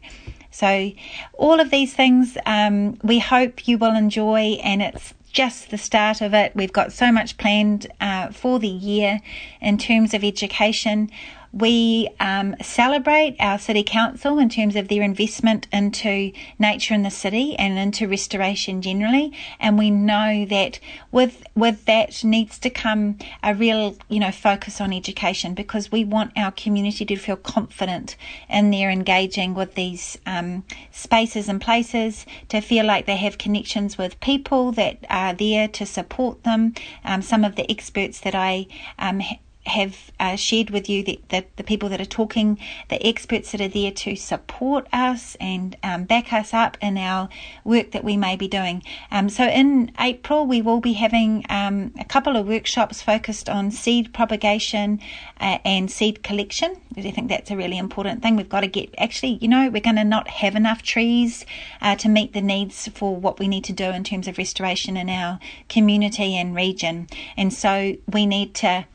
So, 0.51 0.93
all 1.33 1.59
of 1.59 1.71
these 1.71 1.95
things 1.95 2.37
um, 2.47 2.99
we 3.03 3.19
hope 3.19 3.67
you 3.67 3.77
will 3.77 3.97
enjoy, 3.97 4.61
and 4.63 4.83
it's 4.83 5.15
just 5.35 5.71
the 5.71 5.77
start 5.77 6.23
of 6.23 6.33
it. 6.33 6.53
We've 6.55 6.73
got 6.73 6.93
so 6.93 7.13
much 7.13 7.37
planned 7.37 7.89
uh, 8.01 8.31
for 8.31 8.59
the 8.59 8.69
year 8.69 9.21
in 9.61 9.77
terms 9.77 10.15
of 10.15 10.25
education. 10.25 11.11
We 11.55 12.09
um, 12.19 12.57
celebrate 12.61 13.37
our 13.39 13.61
city 13.61 13.85
council 13.85 14.41
in 14.41 14.49
terms 14.49 14.75
of 14.75 14.89
their 14.89 15.03
investment 15.03 15.69
into 15.73 16.33
nature 16.59 16.95
in 16.95 17.05
the 17.05 17.13
city 17.13 17.55
and 17.57 17.79
into 17.79 18.09
restoration 18.09 18.83
generally. 18.83 19.33
And 19.61 19.79
we 19.79 19.89
know 19.89 20.45
that 20.47 20.81
with 21.13 21.47
with 21.55 21.85
that 21.85 22.25
needs 22.25 22.59
to 22.59 22.71
come 22.71 23.19
a 23.41 23.55
real 23.55 23.97
you 24.09 24.19
know 24.19 24.33
focus 24.33 24.81
on 24.81 24.93
education 24.93 25.55
because 25.55 25.93
we 25.93 26.05
want 26.05 26.33
our 26.37 26.51
community 26.51 27.05
to 27.05 27.17
feel 27.17 27.37
confident 27.37 28.17
in 28.49 28.73
their 28.73 28.91
engaging 28.91 29.55
with 29.55 29.77
these 29.77 30.19
um, 30.27 30.65
spaces 30.91 31.49
and 31.49 31.61
places, 31.61 32.27
to 32.49 32.61
feel 32.61 32.85
like 32.85 33.07
they 33.07 33.17
have 33.17 33.39
connections 33.39 33.97
with 33.97 34.19
people 34.19 34.73
that 34.73 35.05
are 35.09 35.33
there 35.33 35.69
to 35.69 35.87
support 35.87 36.43
them. 36.43 36.75
Um, 37.05 37.23
some 37.23 37.45
of 37.45 37.55
the 37.55 37.71
experts 37.71 38.19
that 38.21 38.35
I 38.35 38.67
um, 38.99 39.23
have 39.67 40.11
uh, 40.21 40.37
shared 40.37 40.71
with 40.71 40.89
you 40.89 41.03
that, 41.05 41.29
that, 41.31 41.57
the 41.57 41.65
people 41.65 41.89
that 41.89 42.01
are 42.01 42.05
talking, 42.07 42.59
the 42.89 43.07
experts 43.07 43.53
that 43.53 43.61
are 43.61 43.69
there 43.69 43.91
to 43.91 44.17
support 44.17 44.87
us 44.93 45.37
and 45.41 45.77
um, 45.83 46.05
back 46.05 46.33
us 46.33 46.53
up 46.53 46.77
in 46.81 46.99
our 46.99 47.29
work 47.65 47.93
that 47.93 48.05
we 48.05 48.17
may 48.17 48.37
be 48.37 48.49
doing. 48.49 48.83
Um, 49.11 49.29
so 49.29 49.45
in 49.45 49.91
April, 49.99 50.47
we 50.47 50.61
will 50.61 50.81
be 50.81 50.95
having 50.95 51.45
um, 51.49 51.93
a 51.99 52.05
couple 52.05 52.37
of 52.37 52.47
workshops 52.47 53.03
focused 53.03 53.49
on 53.49 53.71
seed 53.71 54.13
propagation 54.13 55.01
uh, 55.41 55.59
and 55.65 55.91
seed 55.91 56.23
collection. 56.23 56.77
I 56.97 57.11
think 57.11 57.29
that's 57.29 57.51
a 57.51 57.57
really 57.57 57.79
important 57.79 58.23
thing. 58.23 58.37
We've 58.37 58.49
got 58.49 58.61
to 58.61 58.69
get 58.69 58.95
actually, 58.99 59.39
you 59.41 59.49
know, 59.49 59.69
we're 59.69 59.81
going 59.81 59.97
to 59.97 60.05
not 60.05 60.29
have 60.29 60.55
enough 60.55 60.83
trees 60.83 61.45
uh, 61.81 61.97
to 61.97 62.09
meet 62.09 62.33
the 62.33 62.41
needs 62.41 62.89
for 62.89 63.17
what 63.17 63.39
we 63.39 63.49
need 63.49 63.65
to 63.65 63.73
do 63.73 63.85
in 63.85 64.05
terms 64.05 64.29
of 64.29 64.39
restoration 64.39 64.97
in 64.97 65.09
our 65.09 65.41
community 65.69 66.37
and 66.37 66.55
region. 66.55 67.09
And 67.37 67.53
so 67.53 67.97
we 68.07 68.27
need 68.27 68.55
to 68.57 68.87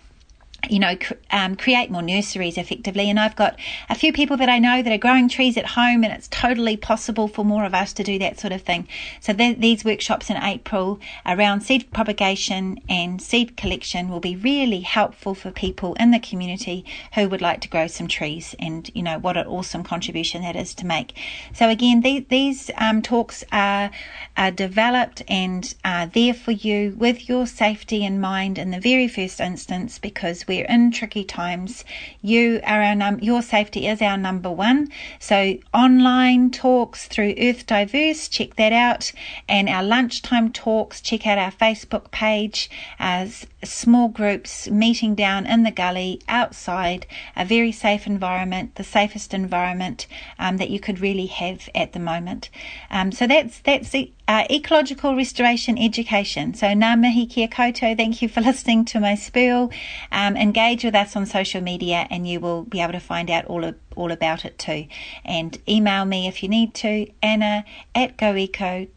you 0.68 0.80
know, 0.80 0.96
um, 1.32 1.56
create 1.56 1.89
more 1.89 2.01
nurseries 2.01 2.58
effectively. 2.58 3.10
And 3.10 3.20
I've 3.20 3.36
got 3.36 3.58
a 3.89 3.96
few 3.96 4.12
people 4.12 4.38
that 4.38 4.50
I 4.50 4.60
know 4.60 4.82
that 4.82 4.92
are 4.92 4.98
growing 4.98 5.30
trees 5.30 5.58
at 5.58 5.66
home, 5.66 6.04
and 6.04 6.12
it's 6.12 6.28
totally 6.28 6.75
possible 6.75 7.28
for 7.28 7.46
more 7.46 7.66
of 7.66 7.74
us 7.74 7.94
to 7.94 8.04
do 8.04 8.20
that 8.20 8.39
sort 8.39 8.54
of 8.54 8.62
thing. 8.62 8.88
So 9.20 9.34
th- 9.34 9.60
these 9.60 9.86
workshops 9.86 10.30
in 10.30 10.38
April 10.38 11.00
around 11.25 11.62
seed 11.62 11.92
propagation 11.94 12.80
and 12.89 13.22
seed 13.22 13.56
collection 13.56 14.10
will 14.10 14.20
be 14.20 14.36
really 14.36 14.82
helpful 14.82 15.34
for 15.34 15.51
people 15.51 15.94
in 15.96 16.12
the 16.12 16.20
community 16.20 16.86
who 17.13 17.30
would 17.30 17.42
like 17.42 17.62
to 17.62 17.70
grow 17.70 17.88
some 17.88 18.08
trees. 18.08 18.56
And 18.60 18.89
you 18.94 19.04
know 19.04 19.20
what 19.20 19.38
an 19.38 19.48
awesome 19.48 19.84
contribution 19.84 20.42
that 20.42 20.56
is 20.56 20.74
to 20.75 20.86
make. 20.86 21.13
So 21.54 21.70
again, 21.70 22.01
th- 22.01 22.28
these 22.30 22.72
um, 22.78 23.01
talks 23.01 23.44
are, 23.51 23.92
are 24.36 24.51
developed 24.51 25.24
and 25.28 25.74
are 25.86 26.08
there 26.08 26.34
for 26.34 26.51
you 26.51 26.96
with 26.98 27.30
your 27.30 27.48
safety 27.48 28.04
in 28.04 28.20
mind 28.20 28.58
in 28.58 28.72
the 28.72 28.80
very 28.80 29.08
first 29.08 29.39
instance 29.39 30.00
because 30.00 30.48
we're 30.50 30.65
in 30.65 30.91
tricky 30.91 31.24
times. 31.24 31.86
You 32.22 32.60
are 32.65 32.82
our 32.82 32.96
num- 32.96 33.20
your 33.20 33.41
safety 33.41 33.88
is 33.88 34.01
our 34.01 34.18
number 34.18 34.51
one. 34.51 34.89
So 35.20 35.58
online 35.74 36.50
talks 36.50 37.08
through 37.08 37.36
Earth 37.39 37.65
Diverse, 37.68 38.27
check 38.27 38.56
that 38.56 38.74
out, 38.74 39.13
and 39.48 39.70
our 39.70 39.84
lunchtime 39.84 40.51
talks. 40.51 41.00
Check 41.00 41.27
out 41.27 41.38
our 41.38 41.51
Facebook 41.51 42.10
page 42.12 42.70
as 42.98 43.46
small 43.63 44.08
groups 44.08 44.70
meeting 44.70 45.16
down 45.16 45.46
in 45.46 45.63
the 45.63 45.72
gully 45.72 46.22
outside 46.28 47.06
a 47.36 47.44
very 47.44 47.72
safe 47.72 48.08
environment, 48.08 48.75
the 48.75 48.84
safest 48.84 49.34
environment 49.34 50.08
um, 50.38 50.58
that 50.58 50.70
you 50.70 50.80
could 50.80 51.00
really 51.00 51.25
have 51.25 51.70
at 51.75 51.94
the 51.94 52.00
moment. 52.00 52.50
Um, 52.89 53.12
so 53.12 53.28
that's 53.28 53.60
that's 53.60 53.94
uh, 54.28 54.46
ecological 54.50 55.16
restoration 55.16 55.78
education. 55.78 56.54
So 56.54 56.68
ngā 56.68 57.30
kia. 57.30 57.48
Thank 57.96 58.22
you 58.22 58.30
for 58.30 58.42
listening 58.50 58.86
to 58.86 59.00
my 59.00 59.16
spiel. 59.16 59.72
Um, 60.12 60.38
engage 60.38 60.84
with 60.84 60.96
us 60.96 61.16
on 61.16 61.25
social 61.25 61.62
media, 61.62 62.08
and 62.10 62.28
you 62.28 62.39
will 62.39 62.63
be 62.63 62.82
able 62.82 62.94
to 62.94 63.00
find 63.00 63.30
out 63.30 63.46
all 63.46 63.63
of, 63.63 63.75
all 63.96 64.12
about 64.12 64.46
it 64.46 64.58
too. 64.58 64.88
And 65.25 65.58
email 65.68 66.06
me 66.06 66.28
if 66.28 66.44
you 66.44 66.50
need 66.50 66.74
to, 66.75 67.08
Anna 67.22 67.66
at 67.96 68.18
goeco.org.nz. 68.18 68.89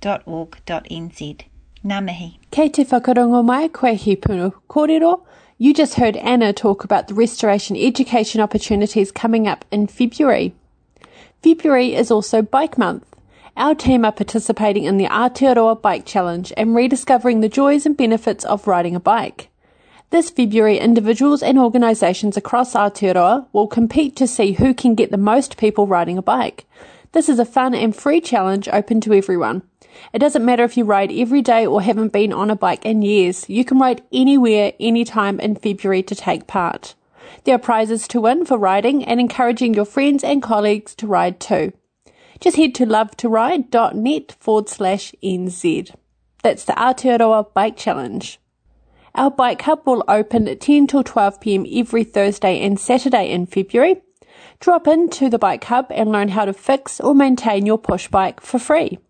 Ngā 1.84 1.98
mihi. 2.04 2.38
Kei 2.52 2.68
te 2.68 2.84
whakarongo 2.84 3.44
mai 3.44 3.66
koe 3.66 3.94
He 3.94 4.14
Puna 4.14 4.52
Kōrero. 4.70 5.22
You 5.58 5.74
just 5.74 5.94
heard 5.94 6.16
Anna 6.16 6.52
talk 6.52 6.84
about 6.84 7.08
the 7.08 7.14
restoration 7.14 7.76
education 7.76 8.40
opportunities 8.40 9.10
coming 9.10 9.48
up 9.48 9.64
in 9.72 9.88
February. 9.88 10.54
February 11.42 11.94
is 11.96 12.12
also 12.12 12.40
Bike 12.40 12.78
Month. 12.78 13.16
Our 13.56 13.74
team 13.74 14.04
are 14.04 14.12
participating 14.12 14.84
in 14.84 14.96
the 14.96 15.06
Aotearoa 15.06 15.82
Bike 15.82 16.06
Challenge 16.06 16.52
and 16.56 16.76
rediscovering 16.76 17.40
the 17.40 17.48
joys 17.48 17.84
and 17.84 17.96
benefits 17.96 18.44
of 18.44 18.68
riding 18.68 18.94
a 18.94 19.00
bike. 19.00 19.48
This 20.10 20.30
February, 20.30 20.78
individuals 20.78 21.42
and 21.42 21.58
organisations 21.58 22.36
across 22.36 22.74
Aotearoa 22.74 23.46
will 23.52 23.66
compete 23.66 24.14
to 24.16 24.28
see 24.28 24.52
who 24.52 24.72
can 24.72 24.94
get 24.94 25.10
the 25.10 25.16
most 25.16 25.56
people 25.56 25.88
riding 25.88 26.16
a 26.16 26.22
bike. 26.22 26.64
This 27.12 27.28
is 27.28 27.38
a 27.38 27.44
fun 27.44 27.74
and 27.74 27.94
free 27.94 28.22
challenge 28.22 28.68
open 28.68 29.02
to 29.02 29.12
everyone. 29.12 29.62
It 30.14 30.18
doesn't 30.18 30.44
matter 30.44 30.64
if 30.64 30.78
you 30.78 30.84
ride 30.84 31.12
every 31.12 31.42
day 31.42 31.66
or 31.66 31.82
haven't 31.82 32.12
been 32.12 32.32
on 32.32 32.50
a 32.50 32.56
bike 32.56 32.86
in 32.86 33.02
years. 33.02 33.44
You 33.50 33.66
can 33.66 33.78
ride 33.78 34.02
anywhere, 34.12 34.72
anytime 34.80 35.38
in 35.38 35.56
February 35.56 36.02
to 36.04 36.14
take 36.14 36.46
part. 36.46 36.94
There 37.44 37.54
are 37.54 37.58
prizes 37.58 38.08
to 38.08 38.20
win 38.22 38.46
for 38.46 38.56
riding 38.56 39.04
and 39.04 39.20
encouraging 39.20 39.74
your 39.74 39.84
friends 39.84 40.24
and 40.24 40.42
colleagues 40.42 40.94
to 40.96 41.06
ride 41.06 41.38
too. 41.38 41.74
Just 42.40 42.56
head 42.56 42.74
to 42.76 42.86
lovetoride.net 42.86 44.32
forward 44.40 44.70
slash 44.70 45.14
NZ. 45.22 45.94
That's 46.42 46.64
the 46.64 46.72
Aotearoa 46.72 47.52
Bike 47.52 47.76
Challenge. 47.76 48.40
Our 49.14 49.30
bike 49.30 49.60
hub 49.62 49.86
will 49.86 50.02
open 50.08 50.48
at 50.48 50.62
10 50.62 50.86
till 50.86 51.04
12 51.04 51.40
pm 51.42 51.66
every 51.70 52.04
Thursday 52.04 52.58
and 52.60 52.80
Saturday 52.80 53.30
in 53.30 53.44
February. 53.44 54.00
Drop 54.62 54.86
into 54.86 55.28
the 55.28 55.40
bike 55.40 55.64
hub 55.64 55.86
and 55.90 56.12
learn 56.12 56.28
how 56.28 56.44
to 56.44 56.52
fix 56.52 57.00
or 57.00 57.16
maintain 57.16 57.66
your 57.66 57.78
push 57.78 58.06
bike 58.06 58.40
for 58.40 58.60
free. 58.60 59.00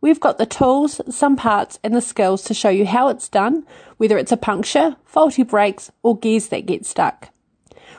We've 0.00 0.18
got 0.18 0.38
the 0.38 0.46
tools, 0.46 1.00
some 1.08 1.36
parts, 1.36 1.78
and 1.84 1.94
the 1.94 2.00
skills 2.00 2.42
to 2.44 2.52
show 2.52 2.68
you 2.68 2.84
how 2.84 3.06
it's 3.06 3.28
done, 3.28 3.64
whether 3.98 4.18
it's 4.18 4.32
a 4.32 4.36
puncture, 4.36 4.96
faulty 5.04 5.44
brakes, 5.44 5.92
or 6.02 6.18
gears 6.18 6.48
that 6.48 6.66
get 6.66 6.84
stuck. 6.84 7.28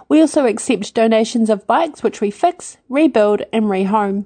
We 0.09 0.19
also 0.19 0.45
accept 0.45 0.93
donations 0.93 1.49
of 1.49 1.65
bikes 1.65 2.03
which 2.03 2.19
we 2.19 2.31
fix, 2.31 2.75
rebuild, 2.89 3.43
and 3.53 3.67
rehome. 3.67 4.25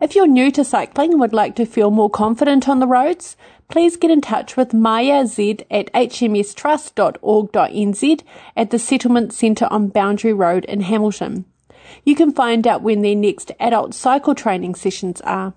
If 0.00 0.16
you're 0.16 0.26
new 0.26 0.50
to 0.50 0.64
cycling 0.64 1.12
and 1.12 1.20
would 1.20 1.32
like 1.32 1.54
to 1.54 1.64
feel 1.64 1.92
more 1.92 2.10
confident 2.10 2.68
on 2.68 2.80
the 2.80 2.88
roads, 2.88 3.36
please 3.68 3.96
get 3.96 4.10
in 4.10 4.20
touch 4.20 4.56
with 4.56 4.74
Maya 4.74 5.28
Z 5.28 5.58
at 5.70 5.92
hmstrust.org.nz 5.92 8.22
at 8.56 8.70
the 8.70 8.78
Settlement 8.80 9.32
Centre 9.32 9.68
on 9.70 9.90
Boundary 9.90 10.32
Road 10.32 10.64
in 10.64 10.80
Hamilton. 10.80 11.44
You 12.04 12.14
can 12.14 12.32
find 12.32 12.66
out 12.66 12.82
when 12.82 13.02
their 13.02 13.14
next 13.16 13.52
adult 13.58 13.94
cycle 13.94 14.34
training 14.34 14.74
sessions 14.74 15.20
are. 15.22 15.54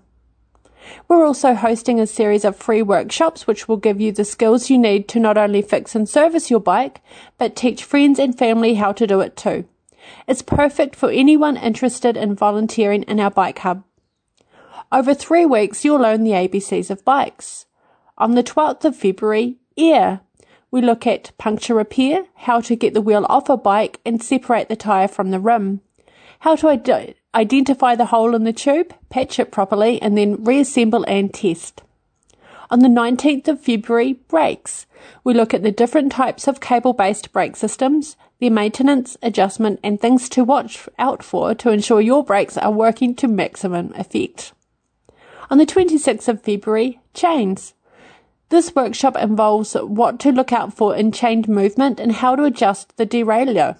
We're 1.06 1.26
also 1.26 1.54
hosting 1.54 2.00
a 2.00 2.06
series 2.06 2.44
of 2.44 2.56
free 2.56 2.82
workshops 2.82 3.46
which 3.46 3.68
will 3.68 3.76
give 3.76 4.00
you 4.00 4.12
the 4.12 4.24
skills 4.24 4.70
you 4.70 4.78
need 4.78 5.08
to 5.08 5.20
not 5.20 5.36
only 5.36 5.60
fix 5.60 5.94
and 5.94 6.08
service 6.08 6.50
your 6.50 6.60
bike, 6.60 7.02
but 7.36 7.56
teach 7.56 7.84
friends 7.84 8.18
and 8.18 8.36
family 8.36 8.74
how 8.74 8.92
to 8.92 9.06
do 9.06 9.20
it 9.20 9.36
too. 9.36 9.66
It's 10.26 10.42
perfect 10.42 10.96
for 10.96 11.10
anyone 11.10 11.56
interested 11.56 12.16
in 12.16 12.34
volunteering 12.34 13.02
in 13.02 13.20
our 13.20 13.30
bike 13.30 13.58
hub. 13.58 13.84
Over 14.90 15.12
three 15.12 15.44
weeks, 15.44 15.84
you'll 15.84 16.00
learn 16.00 16.24
the 16.24 16.30
ABCs 16.30 16.90
of 16.90 17.04
bikes. 17.04 17.66
On 18.16 18.34
the 18.34 18.42
12th 18.42 18.84
of 18.86 18.96
February, 18.96 19.56
air. 19.76 20.20
We 20.70 20.80
look 20.80 21.06
at 21.06 21.36
puncture 21.38 21.74
repair, 21.74 22.24
how 22.36 22.60
to 22.62 22.76
get 22.76 22.94
the 22.94 23.00
wheel 23.00 23.26
off 23.28 23.48
a 23.48 23.56
bike 23.56 24.00
and 24.04 24.22
separate 24.22 24.68
the 24.68 24.76
tyre 24.76 25.08
from 25.08 25.30
the 25.30 25.40
rim, 25.40 25.80
how 26.40 26.56
to 26.56 26.68
ad- 26.68 27.14
identify 27.34 27.94
the 27.94 28.06
hole 28.06 28.34
in 28.34 28.44
the 28.44 28.52
tube, 28.52 28.94
patch 29.08 29.38
it 29.38 29.50
properly, 29.50 30.00
and 30.00 30.16
then 30.16 30.44
reassemble 30.44 31.04
and 31.08 31.32
test. 31.32 31.82
On 32.70 32.80
the 32.80 32.88
19th 32.88 33.48
of 33.48 33.60
February, 33.60 34.12
brakes. 34.12 34.86
We 35.24 35.32
look 35.32 35.54
at 35.54 35.62
the 35.62 35.70
different 35.70 36.12
types 36.12 36.46
of 36.46 36.60
cable 36.60 36.92
based 36.92 37.32
brake 37.32 37.56
systems, 37.56 38.16
their 38.40 38.50
maintenance, 38.50 39.16
adjustment, 39.22 39.80
and 39.82 40.00
things 40.00 40.28
to 40.30 40.44
watch 40.44 40.88
out 40.98 41.22
for 41.22 41.54
to 41.54 41.70
ensure 41.70 42.00
your 42.00 42.24
brakes 42.24 42.58
are 42.58 42.70
working 42.70 43.14
to 43.16 43.28
maximum 43.28 43.92
effect. 43.94 44.52
On 45.50 45.58
the 45.58 45.66
26th 45.66 46.28
of 46.28 46.42
February, 46.42 47.00
chains. 47.14 47.74
This 48.50 48.74
workshop 48.74 49.16
involves 49.16 49.74
what 49.74 50.18
to 50.20 50.32
look 50.32 50.52
out 50.52 50.72
for 50.72 50.94
in 50.94 51.12
chain 51.12 51.44
movement 51.48 52.00
and 52.00 52.12
how 52.12 52.36
to 52.36 52.44
adjust 52.44 52.96
the 52.96 53.06
derailleur. 53.06 53.76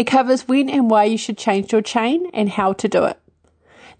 It 0.00 0.06
covers 0.06 0.48
when 0.48 0.70
and 0.70 0.88
why 0.88 1.04
you 1.04 1.18
should 1.18 1.36
change 1.36 1.72
your 1.72 1.82
chain 1.82 2.30
and 2.32 2.48
how 2.48 2.72
to 2.72 2.88
do 2.88 3.04
it. 3.04 3.18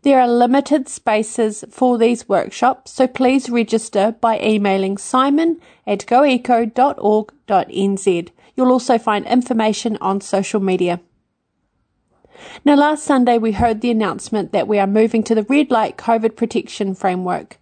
There 0.01 0.19
are 0.19 0.27
limited 0.27 0.89
spaces 0.89 1.63
for 1.69 1.99
these 1.99 2.27
workshops, 2.27 2.93
so 2.93 3.07
please 3.07 3.51
register 3.51 4.17
by 4.19 4.41
emailing 4.41 4.97
simon 4.97 5.61
at 5.87 6.07
goeco.org.nz. 6.07 6.79
You'll 8.57 8.73
also 8.73 8.97
find 8.97 9.27
information 9.27 9.99
on 10.01 10.23
social 10.23 10.61
media. 10.61 11.01
Now, 12.65 12.77
last 12.77 13.05
Sunday 13.05 13.37
we 13.37 13.53
heard 13.53 13.83
the 13.83 13.91
announcement 13.91 14.53
that 14.53 14.67
we 14.67 14.79
are 14.79 14.87
moving 14.87 15.23
to 15.25 15.35
the 15.35 15.43
red 15.43 15.71
light 15.71 15.99
COVID 15.99 16.35
protection 16.35 16.95
framework. 16.95 17.59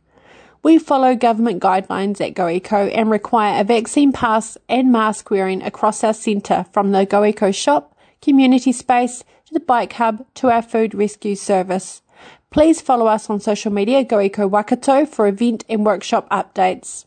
We 0.62 0.78
follow 0.78 1.16
government 1.16 1.61
guidelines 1.61 2.21
at 2.21 2.35
GoEco 2.35 2.97
and 2.97 3.11
require 3.11 3.61
a 3.61 3.64
vaccine 3.64 4.12
pass 4.12 4.57
and 4.68 4.92
mask 4.92 5.28
wearing 5.28 5.61
across 5.61 6.04
our 6.04 6.14
centre 6.14 6.66
from 6.73 6.92
the 6.92 7.04
GoEco 7.04 7.52
shop, 7.52 7.97
community 8.20 8.72
space, 8.72 9.25
to 9.46 9.54
the 9.54 9.60
bike 9.60 9.94
hub 9.94 10.26
to 10.34 10.50
our 10.50 10.62
food 10.62 10.94
rescue 10.94 11.34
service. 11.34 12.02
Please 12.50 12.80
follow 12.80 13.06
us 13.06 13.28
on 13.28 13.40
social 13.40 13.72
media, 13.72 14.04
GoEco 14.04 14.48
Waikato, 14.48 15.06
for 15.06 15.26
event 15.26 15.64
and 15.68 15.84
workshop 15.84 16.28
updates. 16.30 17.04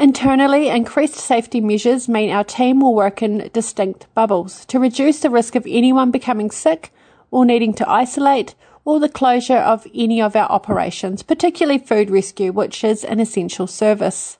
Internally, 0.00 0.68
increased 0.68 1.16
safety 1.16 1.60
measures 1.60 2.08
mean 2.08 2.30
our 2.30 2.44
team 2.44 2.80
will 2.80 2.94
work 2.94 3.20
in 3.20 3.50
distinct 3.52 4.06
bubbles 4.14 4.64
to 4.66 4.78
reduce 4.78 5.20
the 5.20 5.30
risk 5.30 5.56
of 5.56 5.66
anyone 5.66 6.12
becoming 6.12 6.50
sick 6.50 6.92
or 7.32 7.44
needing 7.44 7.74
to 7.74 7.88
isolate 7.88 8.54
or 8.84 9.00
the 9.00 9.08
closure 9.08 9.56
of 9.56 9.86
any 9.94 10.22
of 10.22 10.36
our 10.36 10.48
operations, 10.50 11.22
particularly 11.22 11.78
food 11.78 12.10
rescue, 12.10 12.52
which 12.52 12.84
is 12.84 13.04
an 13.04 13.18
essential 13.20 13.66
service. 13.66 14.38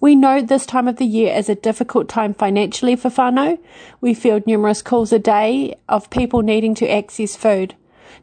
We 0.00 0.14
know 0.14 0.40
this 0.40 0.66
time 0.66 0.88
of 0.88 0.96
the 0.96 1.06
year 1.06 1.34
is 1.34 1.48
a 1.48 1.54
difficult 1.54 2.08
time 2.08 2.34
financially 2.34 2.96
for 2.96 3.10
whānau. 3.10 3.58
We 4.00 4.14
field 4.14 4.46
numerous 4.46 4.82
calls 4.82 5.12
a 5.12 5.18
day 5.18 5.76
of 5.88 6.10
people 6.10 6.42
needing 6.42 6.74
to 6.76 6.88
access 6.88 7.36
food. 7.36 7.74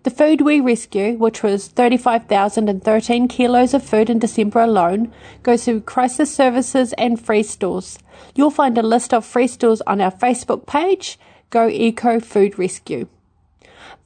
The 0.03 0.09
food 0.09 0.41
we 0.41 0.59
rescue, 0.59 1.13
which 1.17 1.43
was 1.43 1.67
35,013 1.67 3.27
kilos 3.27 3.73
of 3.73 3.83
food 3.83 4.09
in 4.09 4.19
December 4.19 4.61
alone, 4.61 5.11
goes 5.43 5.65
to 5.65 5.81
crisis 5.81 6.33
services 6.33 6.93
and 6.93 7.19
free 7.19 7.43
stores. 7.43 7.99
You'll 8.35 8.51
find 8.51 8.77
a 8.77 8.83
list 8.83 9.13
of 9.13 9.25
free 9.25 9.47
stores 9.47 9.81
on 9.81 10.01
our 10.01 10.11
Facebook 10.11 10.65
page, 10.65 11.19
Go 11.51 11.67
Eco 11.67 12.19
Food 12.19 12.57
Rescue. 12.57 13.07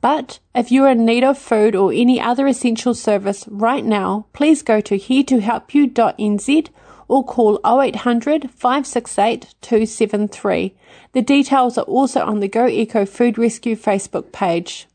But 0.02 0.40
if 0.54 0.72
you're 0.72 0.90
in 0.90 1.06
need 1.06 1.24
of 1.24 1.38
food 1.38 1.76
or 1.76 1.92
any 1.92 2.20
other 2.20 2.46
essential 2.46 2.94
service 2.94 3.48
right 3.48 3.84
now, 3.84 4.28
please 4.34 4.62
go 4.62 4.82
to 4.82 4.98
heretohelpyou.nz 4.98 6.70
or 7.08 7.24
call 7.24 7.60
0800 7.66 8.50
568 8.52 9.54
273. 9.62 10.74
The 11.14 11.22
details 11.22 11.78
are 11.78 11.86
also 11.86 12.26
on 12.26 12.40
the 12.40 12.48
Go 12.48 12.68
Eco 12.68 13.06
Food 13.06 13.38
Rescue 13.38 13.76
Facebook 13.76 14.32
page. 14.32 14.88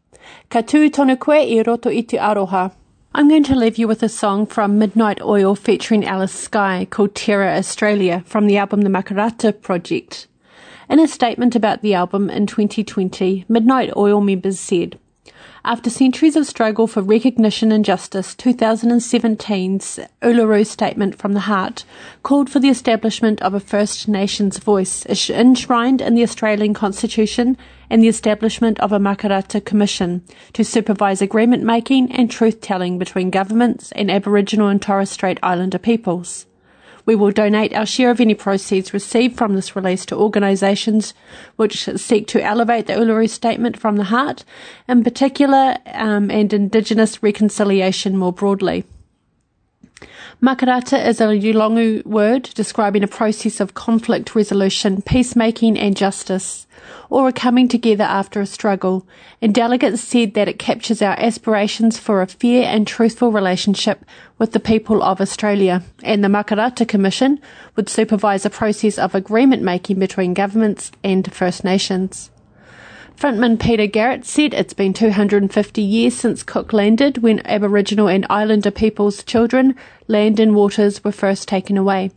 Ka 0.49 0.63
tū 0.63 0.91
tonu 0.91 1.19
koe 1.19 1.33
i 1.33 1.63
roto 1.67 1.91
i 1.91 2.03
te 2.03 2.17
aroha. 2.17 2.73
I'm 3.13 3.29
going 3.29 3.45
to 3.45 3.57
leave 3.57 3.77
you 3.77 3.89
with 3.89 4.05
a 4.05 4.09
song 4.09 4.47
from 4.47 4.79
Midnight 4.79 5.21
Oil 5.21 5.57
featuring 5.57 6.05
Alice 6.05 6.33
Skye 6.33 6.87
called 6.91 7.17
Terror 7.17 7.49
Australis 7.49 8.23
from 8.25 8.47
the 8.47 8.57
album 8.57 8.83
The 8.83 8.89
Makarrata 8.89 9.61
Project. 9.61 10.29
In 10.89 11.01
a 11.01 11.09
statement 11.09 11.57
about 11.57 11.83
the 11.83 11.95
album 11.95 12.31
in 12.31 12.47
2020, 12.47 13.47
Midnight 13.49 13.93
Oil 13.97 14.21
members 14.21 14.61
said, 14.61 14.99
after 15.65 15.91
centuries 15.91 16.37
of 16.37 16.47
struggle 16.47 16.87
for 16.87 17.03
recognition 17.03 17.71
and 17.71 17.85
justice, 17.85 18.35
2017's 18.35 20.01
Uluru 20.23 20.67
Statement 20.67 21.17
from 21.17 21.35
the 21.35 21.41
Heart 21.41 21.85
called 22.23 22.49
for 22.49 22.61
the 22.61 22.71
establishment 22.71 23.43
of 23.43 23.53
a 23.53 23.61
First 23.61 24.09
Nations 24.09 24.59
voice 24.59 25.05
enshrined 25.29 26.01
in 26.01 26.15
the 26.15 26.23
Australian 26.23 26.73
Constitution 26.73 27.59
and 27.91 28.03
the 28.03 28.09
establishment 28.09 28.81
of 28.81 28.93
a 28.93 28.99
Makarrata 28.99 29.63
Commission 29.65 30.23
to 30.55 30.65
supervise 30.65 31.21
agreement 31.21 31.63
making 31.63 32.11
and 32.13 32.31
truth 32.31 32.61
telling 32.61 32.99
between 32.99 33.31
governments 33.31 33.93
and 33.93 34.11
Aboriginal 34.11 34.69
and 34.69 34.81
Torres 34.81 35.11
Strait 35.11 35.39
Islander 35.43 35.79
peoples. 35.79 36.47
We 37.07 37.15
will 37.15 37.31
donate 37.31 37.75
our 37.75 37.87
share 37.87 38.11
of 38.11 38.21
any 38.21 38.35
proceeds 38.35 38.93
received 38.93 39.37
from 39.37 39.55
this 39.55 39.75
release 39.75 40.05
to 40.07 40.17
organisations 40.17 41.15
which 41.57 41.85
seek 41.97 42.27
to 42.29 42.45
elevate 42.45 42.87
the 42.87 42.95
Uluru 42.95 43.29
Statement 43.29 43.79
from 43.79 43.97
the 43.97 44.05
heart, 44.05 44.45
in 44.89 45.05
particular, 45.05 45.77
um, 45.87 46.31
and 46.31 46.53
Indigenous 46.53 47.23
reconciliation 47.23 48.17
more 48.17 48.33
broadly. 48.33 48.85
Makarrata 50.43 51.07
is 51.07 51.21
a 51.21 51.25
Yolngu 51.27 52.03
word 52.07 52.45
describing 52.55 53.03
a 53.03 53.07
process 53.07 53.61
of 53.61 53.75
conflict 53.75 54.35
resolution, 54.35 55.03
peacemaking, 55.03 55.79
and 55.79 55.95
justice, 55.95 56.67
or 57.11 57.29
a 57.29 57.33
coming 57.33 57.69
together 57.69 58.05
after 58.05 58.41
a 58.41 58.47
struggle, 58.47 59.07
and 59.43 59.55
delegates 59.55 60.01
said 60.01 60.33
that 60.33 60.49
it 60.49 60.59
captures 60.59 61.03
our 61.03 61.13
aspirations 61.21 61.99
for 61.99 62.23
a 62.23 62.27
fair 62.27 62.65
and 62.65 62.87
truthful 62.87 63.31
relationship 63.31 64.03
with 64.39 64.53
the 64.53 64.61
people 64.61 65.03
of 65.03 65.21
Australia, 65.21 65.83
and 66.03 66.25
the 66.25 66.29
Makarrata 66.29 66.89
Commission 66.89 67.39
would 67.77 67.91
supervise 67.91 68.47
a 68.47 68.51
process 68.51 68.99
of 68.99 69.15
agreement 69.15 69.63
making 69.63 69.99
between 69.99 70.33
governments 70.33 70.91
and 71.05 71.31
First 71.35 71.65
Nations. 71.65 72.31
Frontman 73.21 73.61
Peter 73.61 73.87
Garrett 73.87 74.25
said 74.25 74.55
it's 74.55 74.73
been 74.73 74.95
250 74.95 75.83
years 75.83 76.15
since 76.15 76.43
Cook 76.43 76.73
landed 76.73 77.19
when 77.19 77.47
Aboriginal 77.47 78.09
and 78.09 78.27
Islander 78.31 78.71
peoples' 78.71 79.23
children, 79.23 79.75
land 80.09 80.41
and 80.41 80.55
waters 80.55 81.05
were 81.05 81.13
first 81.13 81.47
taken 81.47 81.77
away. 81.77 82.13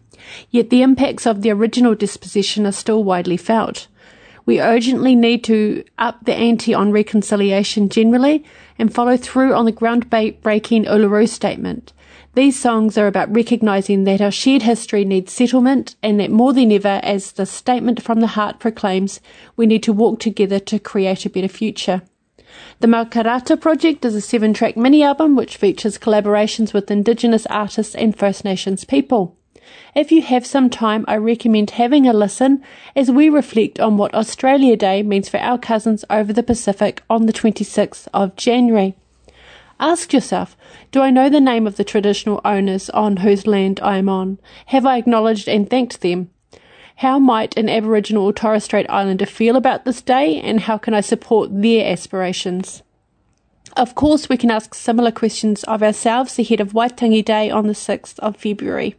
Yet 0.49 0.69
the 0.69 0.81
impacts 0.81 1.27
of 1.27 1.41
the 1.41 1.51
original 1.51 1.93
dispossession 1.93 2.65
are 2.65 2.71
still 2.71 3.03
widely 3.03 3.35
felt. 3.35 3.87
We 4.45 4.61
urgently 4.61 5.13
need 5.13 5.43
to 5.43 5.83
up 5.99 6.23
the 6.23 6.35
ante 6.35 6.73
on 6.73 6.93
reconciliation 6.93 7.89
generally 7.89 8.45
and 8.77 8.93
follow 8.93 9.17
through 9.17 9.53
on 9.53 9.65
the 9.65 9.71
groundbreaking 9.71 10.85
Uluru 10.85 11.27
Statement. 11.27 11.93
These 12.35 12.59
songs 12.59 12.97
are 12.97 13.07
about 13.07 13.33
recognizing 13.33 14.05
that 14.05 14.21
our 14.21 14.31
shared 14.31 14.63
history 14.63 15.05
needs 15.05 15.31
settlement 15.31 15.95
and 16.01 16.19
that 16.19 16.31
more 16.31 16.51
than 16.51 16.71
ever, 16.71 16.99
as 17.03 17.33
the 17.33 17.45
statement 17.45 18.01
from 18.01 18.21
the 18.21 18.27
heart 18.27 18.59
proclaims, 18.59 19.19
we 19.55 19.67
need 19.67 19.83
to 19.83 19.93
walk 19.93 20.19
together 20.19 20.59
to 20.59 20.79
create 20.79 21.25
a 21.25 21.29
better 21.29 21.47
future. 21.47 22.01
The 22.79 22.87
Makarrata 22.87 23.59
Project 23.59 24.03
is 24.05 24.15
a 24.15 24.21
seven 24.21 24.53
track 24.53 24.75
mini 24.77 25.03
album 25.03 25.35
which 25.35 25.57
features 25.57 25.97
collaborations 25.97 26.73
with 26.73 26.89
Indigenous 26.89 27.45
artists 27.47 27.95
and 27.95 28.17
First 28.17 28.43
Nations 28.43 28.83
people. 28.83 29.37
If 29.95 30.11
you 30.11 30.21
have 30.21 30.45
some 30.45 30.69
time, 30.69 31.05
I 31.07 31.17
recommend 31.17 31.71
having 31.71 32.07
a 32.07 32.13
listen 32.13 32.63
as 32.95 33.11
we 33.11 33.29
reflect 33.29 33.79
on 33.79 33.97
what 33.97 34.13
Australia 34.13 34.75
Day 34.75 35.03
means 35.03 35.29
for 35.29 35.37
our 35.37 35.57
cousins 35.57 36.03
over 36.09 36.33
the 36.33 36.43
Pacific 36.43 37.03
on 37.09 37.25
the 37.25 37.33
26th 37.33 38.07
of 38.13 38.35
January. 38.35 38.95
Ask 39.79 40.13
yourself, 40.13 40.55
do 40.91 41.01
I 41.01 41.09
know 41.09 41.29
the 41.29 41.41
name 41.41 41.67
of 41.67 41.77
the 41.77 41.83
traditional 41.83 42.41
owners 42.45 42.89
on 42.91 43.17
whose 43.17 43.47
land 43.47 43.79
I 43.81 43.97
am 43.97 44.09
on? 44.09 44.39
Have 44.67 44.85
I 44.85 44.97
acknowledged 44.97 45.47
and 45.47 45.69
thanked 45.69 46.01
them? 46.01 46.29
How 46.97 47.19
might 47.19 47.57
an 47.57 47.69
Aboriginal 47.69 48.25
or 48.25 48.33
Torres 48.33 48.63
Strait 48.63 48.85
Islander 48.89 49.25
feel 49.25 49.55
about 49.55 49.83
this 49.83 50.01
day 50.01 50.39
and 50.39 50.61
how 50.61 50.77
can 50.77 50.93
I 50.93 51.01
support 51.01 51.49
their 51.51 51.91
aspirations? 51.91 52.83
Of 53.75 53.95
course, 53.95 54.29
we 54.29 54.37
can 54.37 54.51
ask 54.51 54.75
similar 54.75 55.11
questions 55.11 55.63
of 55.63 55.81
ourselves 55.81 56.37
ahead 56.37 56.61
of 56.61 56.73
Waitangi 56.73 57.25
Day 57.25 57.49
on 57.49 57.65
the 57.65 57.73
6th 57.73 58.19
of 58.19 58.37
February. 58.37 58.95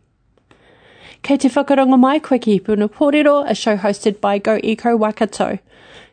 Kei 1.25 1.39
te 1.39 1.49
whakarongo 1.49 1.99
mai 1.99 2.19
koe 2.19 2.39
ki 2.39 2.61
Puna 2.61 2.87
Kōrero, 2.87 3.49
a 3.49 3.55
show 3.55 3.79
hosted 3.79 4.21
by 4.21 4.37
Go 4.37 4.59
Eco 4.63 4.95
Waikato. 4.95 5.59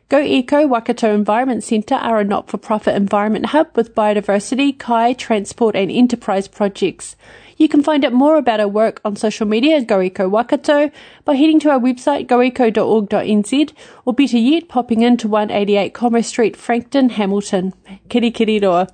Go 0.08 0.21
Eco 0.21 0.65
Waikato 0.65 1.13
Environment 1.13 1.62
Centre 1.62 1.95
are 1.95 2.21
a 2.21 2.24
not 2.24 2.50
for 2.50 2.58
profit 2.58 2.95
environment 2.95 3.47
hub 3.47 3.67
with 3.76 3.93
biodiversity, 3.93 4.80
kai, 4.80 5.12
transport, 5.12 5.76
and 5.76 5.91
enterprise 5.91 6.47
projects. 6.47 7.17
You 7.62 7.69
can 7.69 7.84
find 7.84 8.04
out 8.04 8.12
more 8.12 8.38
about 8.38 8.60
our 8.60 8.67
work 8.67 9.02
on 9.06 9.15
social 9.15 9.45
media, 9.45 9.84
Go 9.84 10.02
Eco 10.02 10.28
Waikato, 10.28 10.89
by 11.26 11.36
heading 11.36 11.60
to 11.60 11.69
our 11.69 11.80
website, 11.80 12.26
goeco.org.nz, 12.26 13.74
or 14.04 14.13
better 14.15 14.38
yet, 14.39 14.67
popping 14.67 15.04
into 15.04 15.28
188 15.28 15.93
Commerce 15.93 16.26
Street, 16.26 16.58
Frankton, 16.58 17.10
Hamilton. 17.10 17.76
Kiri 18.10 18.32
kiri 18.32 18.60
roa. 18.60 18.88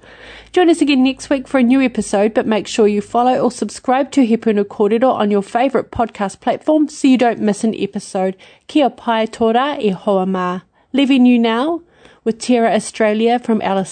Join 0.52 0.70
us 0.70 0.82
again 0.82 1.02
next 1.02 1.30
week 1.30 1.48
for 1.48 1.60
a 1.60 1.64
new 1.64 1.80
episode, 1.80 2.34
but 2.34 2.46
make 2.46 2.68
sure 2.68 2.90
you 2.90 3.00
follow 3.00 3.40
or 3.40 3.52
subscribe 3.52 4.12
to 4.12 4.26
He 4.26 4.36
Puna 4.36 4.66
Kōrero 4.66 5.14
on 5.14 5.32
your 5.32 5.44
favourite 5.44 5.90
podcast 5.90 6.42
platform 6.42 6.90
so 6.90 7.08
you 7.08 7.18
don't 7.18 7.40
miss 7.40 7.64
an 7.64 7.74
episode. 7.74 8.36
Kia 8.68 8.90
pai 8.90 9.28
tora 9.28 9.78
e 9.80 9.92
hoa 9.92 10.26
ma. 10.26 10.60
Leaving 10.92 11.26
you 11.26 11.40
now 11.40 11.84
with 12.26 12.38
Terror 12.38 12.68
Australis 12.68 13.46
from 13.46 13.62
Alice 13.62 13.90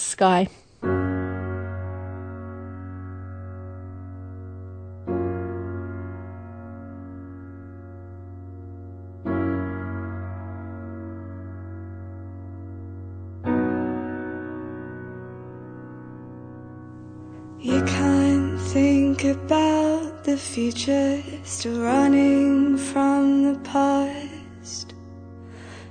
Skye. 17.66 18.06
the 20.24 20.38
future, 20.38 21.24
still 21.44 21.82
running 21.82 22.78
from 22.78 23.44
the 23.44 23.60
past. 23.60 24.94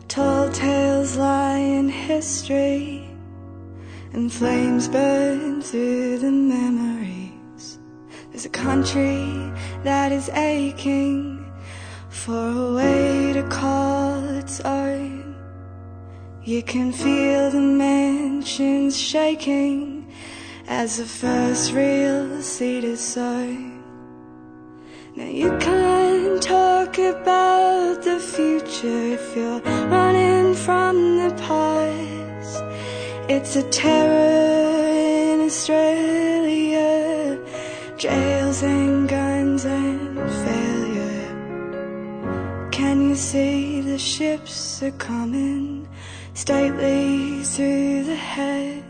Tall 0.06 0.50
tales 0.50 1.16
lie 1.16 1.58
in 1.58 1.88
history, 1.88 3.08
and 4.12 4.32
flames 4.32 4.86
burn 4.86 5.62
through 5.62 6.18
the 6.18 6.30
memories. 6.30 7.78
There's 8.30 8.44
a 8.44 8.50
country 8.50 9.24
that 9.82 10.12
is 10.12 10.28
aching 10.28 11.44
for 12.08 12.48
a 12.50 12.74
way 12.74 13.32
to 13.32 13.42
call 13.48 14.22
its 14.28 14.60
own. 14.60 15.34
You 16.44 16.62
can 16.62 16.92
feel 16.92 17.50
the 17.50 17.60
mansions 17.60 18.96
shaking 18.96 19.93
as 20.66 20.96
the 20.96 21.04
first 21.04 21.72
real 21.72 22.40
seed 22.40 22.84
is 22.84 23.00
sown. 23.00 23.82
Now 25.14 25.26
you 25.26 25.56
can't 25.58 26.42
talk 26.42 26.98
about 26.98 28.02
the 28.02 28.18
future 28.18 29.14
if 29.16 29.36
you're 29.36 29.60
running 29.88 30.54
from 30.54 31.18
the 31.18 31.34
past. 31.42 32.62
It's 33.28 33.56
a 33.56 33.62
terror 33.70 34.88
in 35.32 35.40
Australia, 35.42 37.38
jails 37.96 38.62
and 38.62 39.08
guns 39.08 39.64
and 39.64 40.18
failure. 40.46 41.30
Can 42.70 43.10
you 43.10 43.14
see 43.14 43.80
the 43.82 43.98
ships 43.98 44.82
are 44.82 44.90
coming 44.92 45.86
stately 46.32 47.44
through 47.44 48.04
the 48.04 48.16
heads 48.16 48.83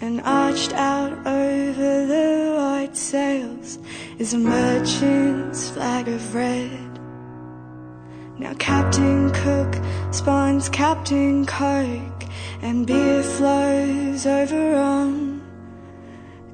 and 0.00 0.20
arched 0.22 0.72
out 0.72 1.12
over 1.26 2.06
the 2.06 2.54
white 2.56 2.96
sails? 2.96 3.78
is 4.18 4.34
a 4.34 4.38
merchant's 4.38 5.70
flag 5.70 6.08
of 6.08 6.34
red. 6.34 6.98
Now 8.38 8.54
Captain 8.58 9.30
Cook 9.32 9.76
spawns 10.12 10.68
Captain 10.68 11.46
Coke, 11.46 12.24
and 12.62 12.86
beer 12.86 13.22
flows 13.22 14.26
over 14.26 14.76
on. 14.76 15.40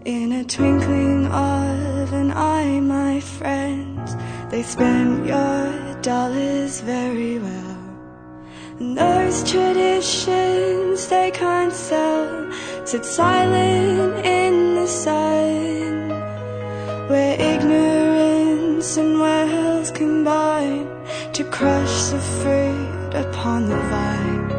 In 0.05 0.33
a 0.33 0.45
twinkling 0.45 1.27
of 1.27 2.13
an 2.13 2.31
eye, 2.33 2.81
my 2.81 3.21
friends, 3.21 4.17
they 4.51 4.63
spent 4.63 5.27
your 5.27 6.03
dollars 6.03 6.81
very 6.81 7.39
well. 7.41 7.86
And 8.79 8.99
those 8.99 9.51
traditions 9.51 11.07
they 11.09 11.31
can't 11.31 11.73
sell 11.73 12.53
sit 12.85 13.07
silent 13.07 14.27
in 14.27 14.75
the 14.75 14.87
sun 14.87 16.11
where 17.09 17.41
ignorance 17.41 18.99
and 18.99 19.19
wealth 19.19 19.95
combine 19.95 20.87
to 21.33 21.45
crush 21.45 22.11
the 22.11 22.21
fruit 22.21 23.15
upon 23.15 23.71
the 23.71 23.77
vine. 23.77 24.51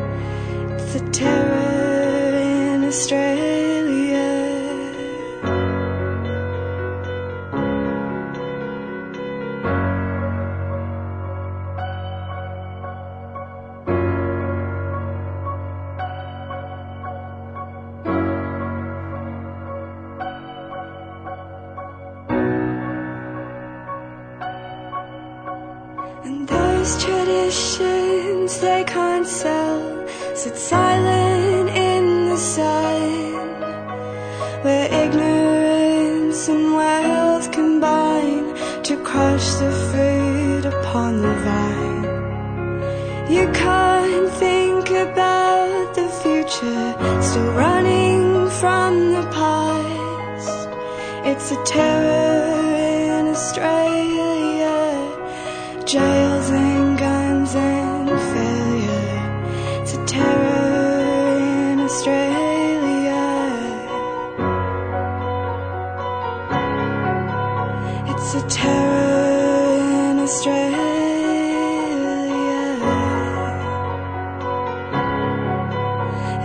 It's 0.80 0.96
a 0.96 1.10
terror 1.12 2.34
in 2.74 2.86
a 2.86 2.88
Australia. 2.88 3.57
Sit 30.38 30.56
silent 30.56 31.70
in 31.70 32.30
the 32.30 32.38
sun, 32.38 33.34
where 34.64 34.88
ignorance 35.04 36.48
and 36.48 36.74
wealth 36.76 37.52
combine 37.52 38.56
to 38.84 38.96
crush 39.04 39.50
the 39.56 39.72
fruit 39.90 40.66
upon 40.66 41.22
the 41.22 41.34
vine. 41.48 42.04
You 43.36 43.46
can't 43.52 44.30
think 44.44 44.90
about 44.90 45.96
the 45.96 46.08
future, 46.22 46.86
still 47.22 47.52
running 47.54 48.50
from 48.62 49.14
the 49.18 49.26
past. 49.40 50.70
It's 51.26 51.52
a 51.52 51.60
terror 51.66 52.76
in 53.18 53.28
Australia, 53.36 54.17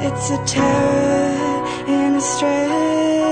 It's 0.04 0.30
a 0.30 0.44
terror 0.44 1.66
in 1.86 2.16
a 2.16 2.20
more 2.20 3.31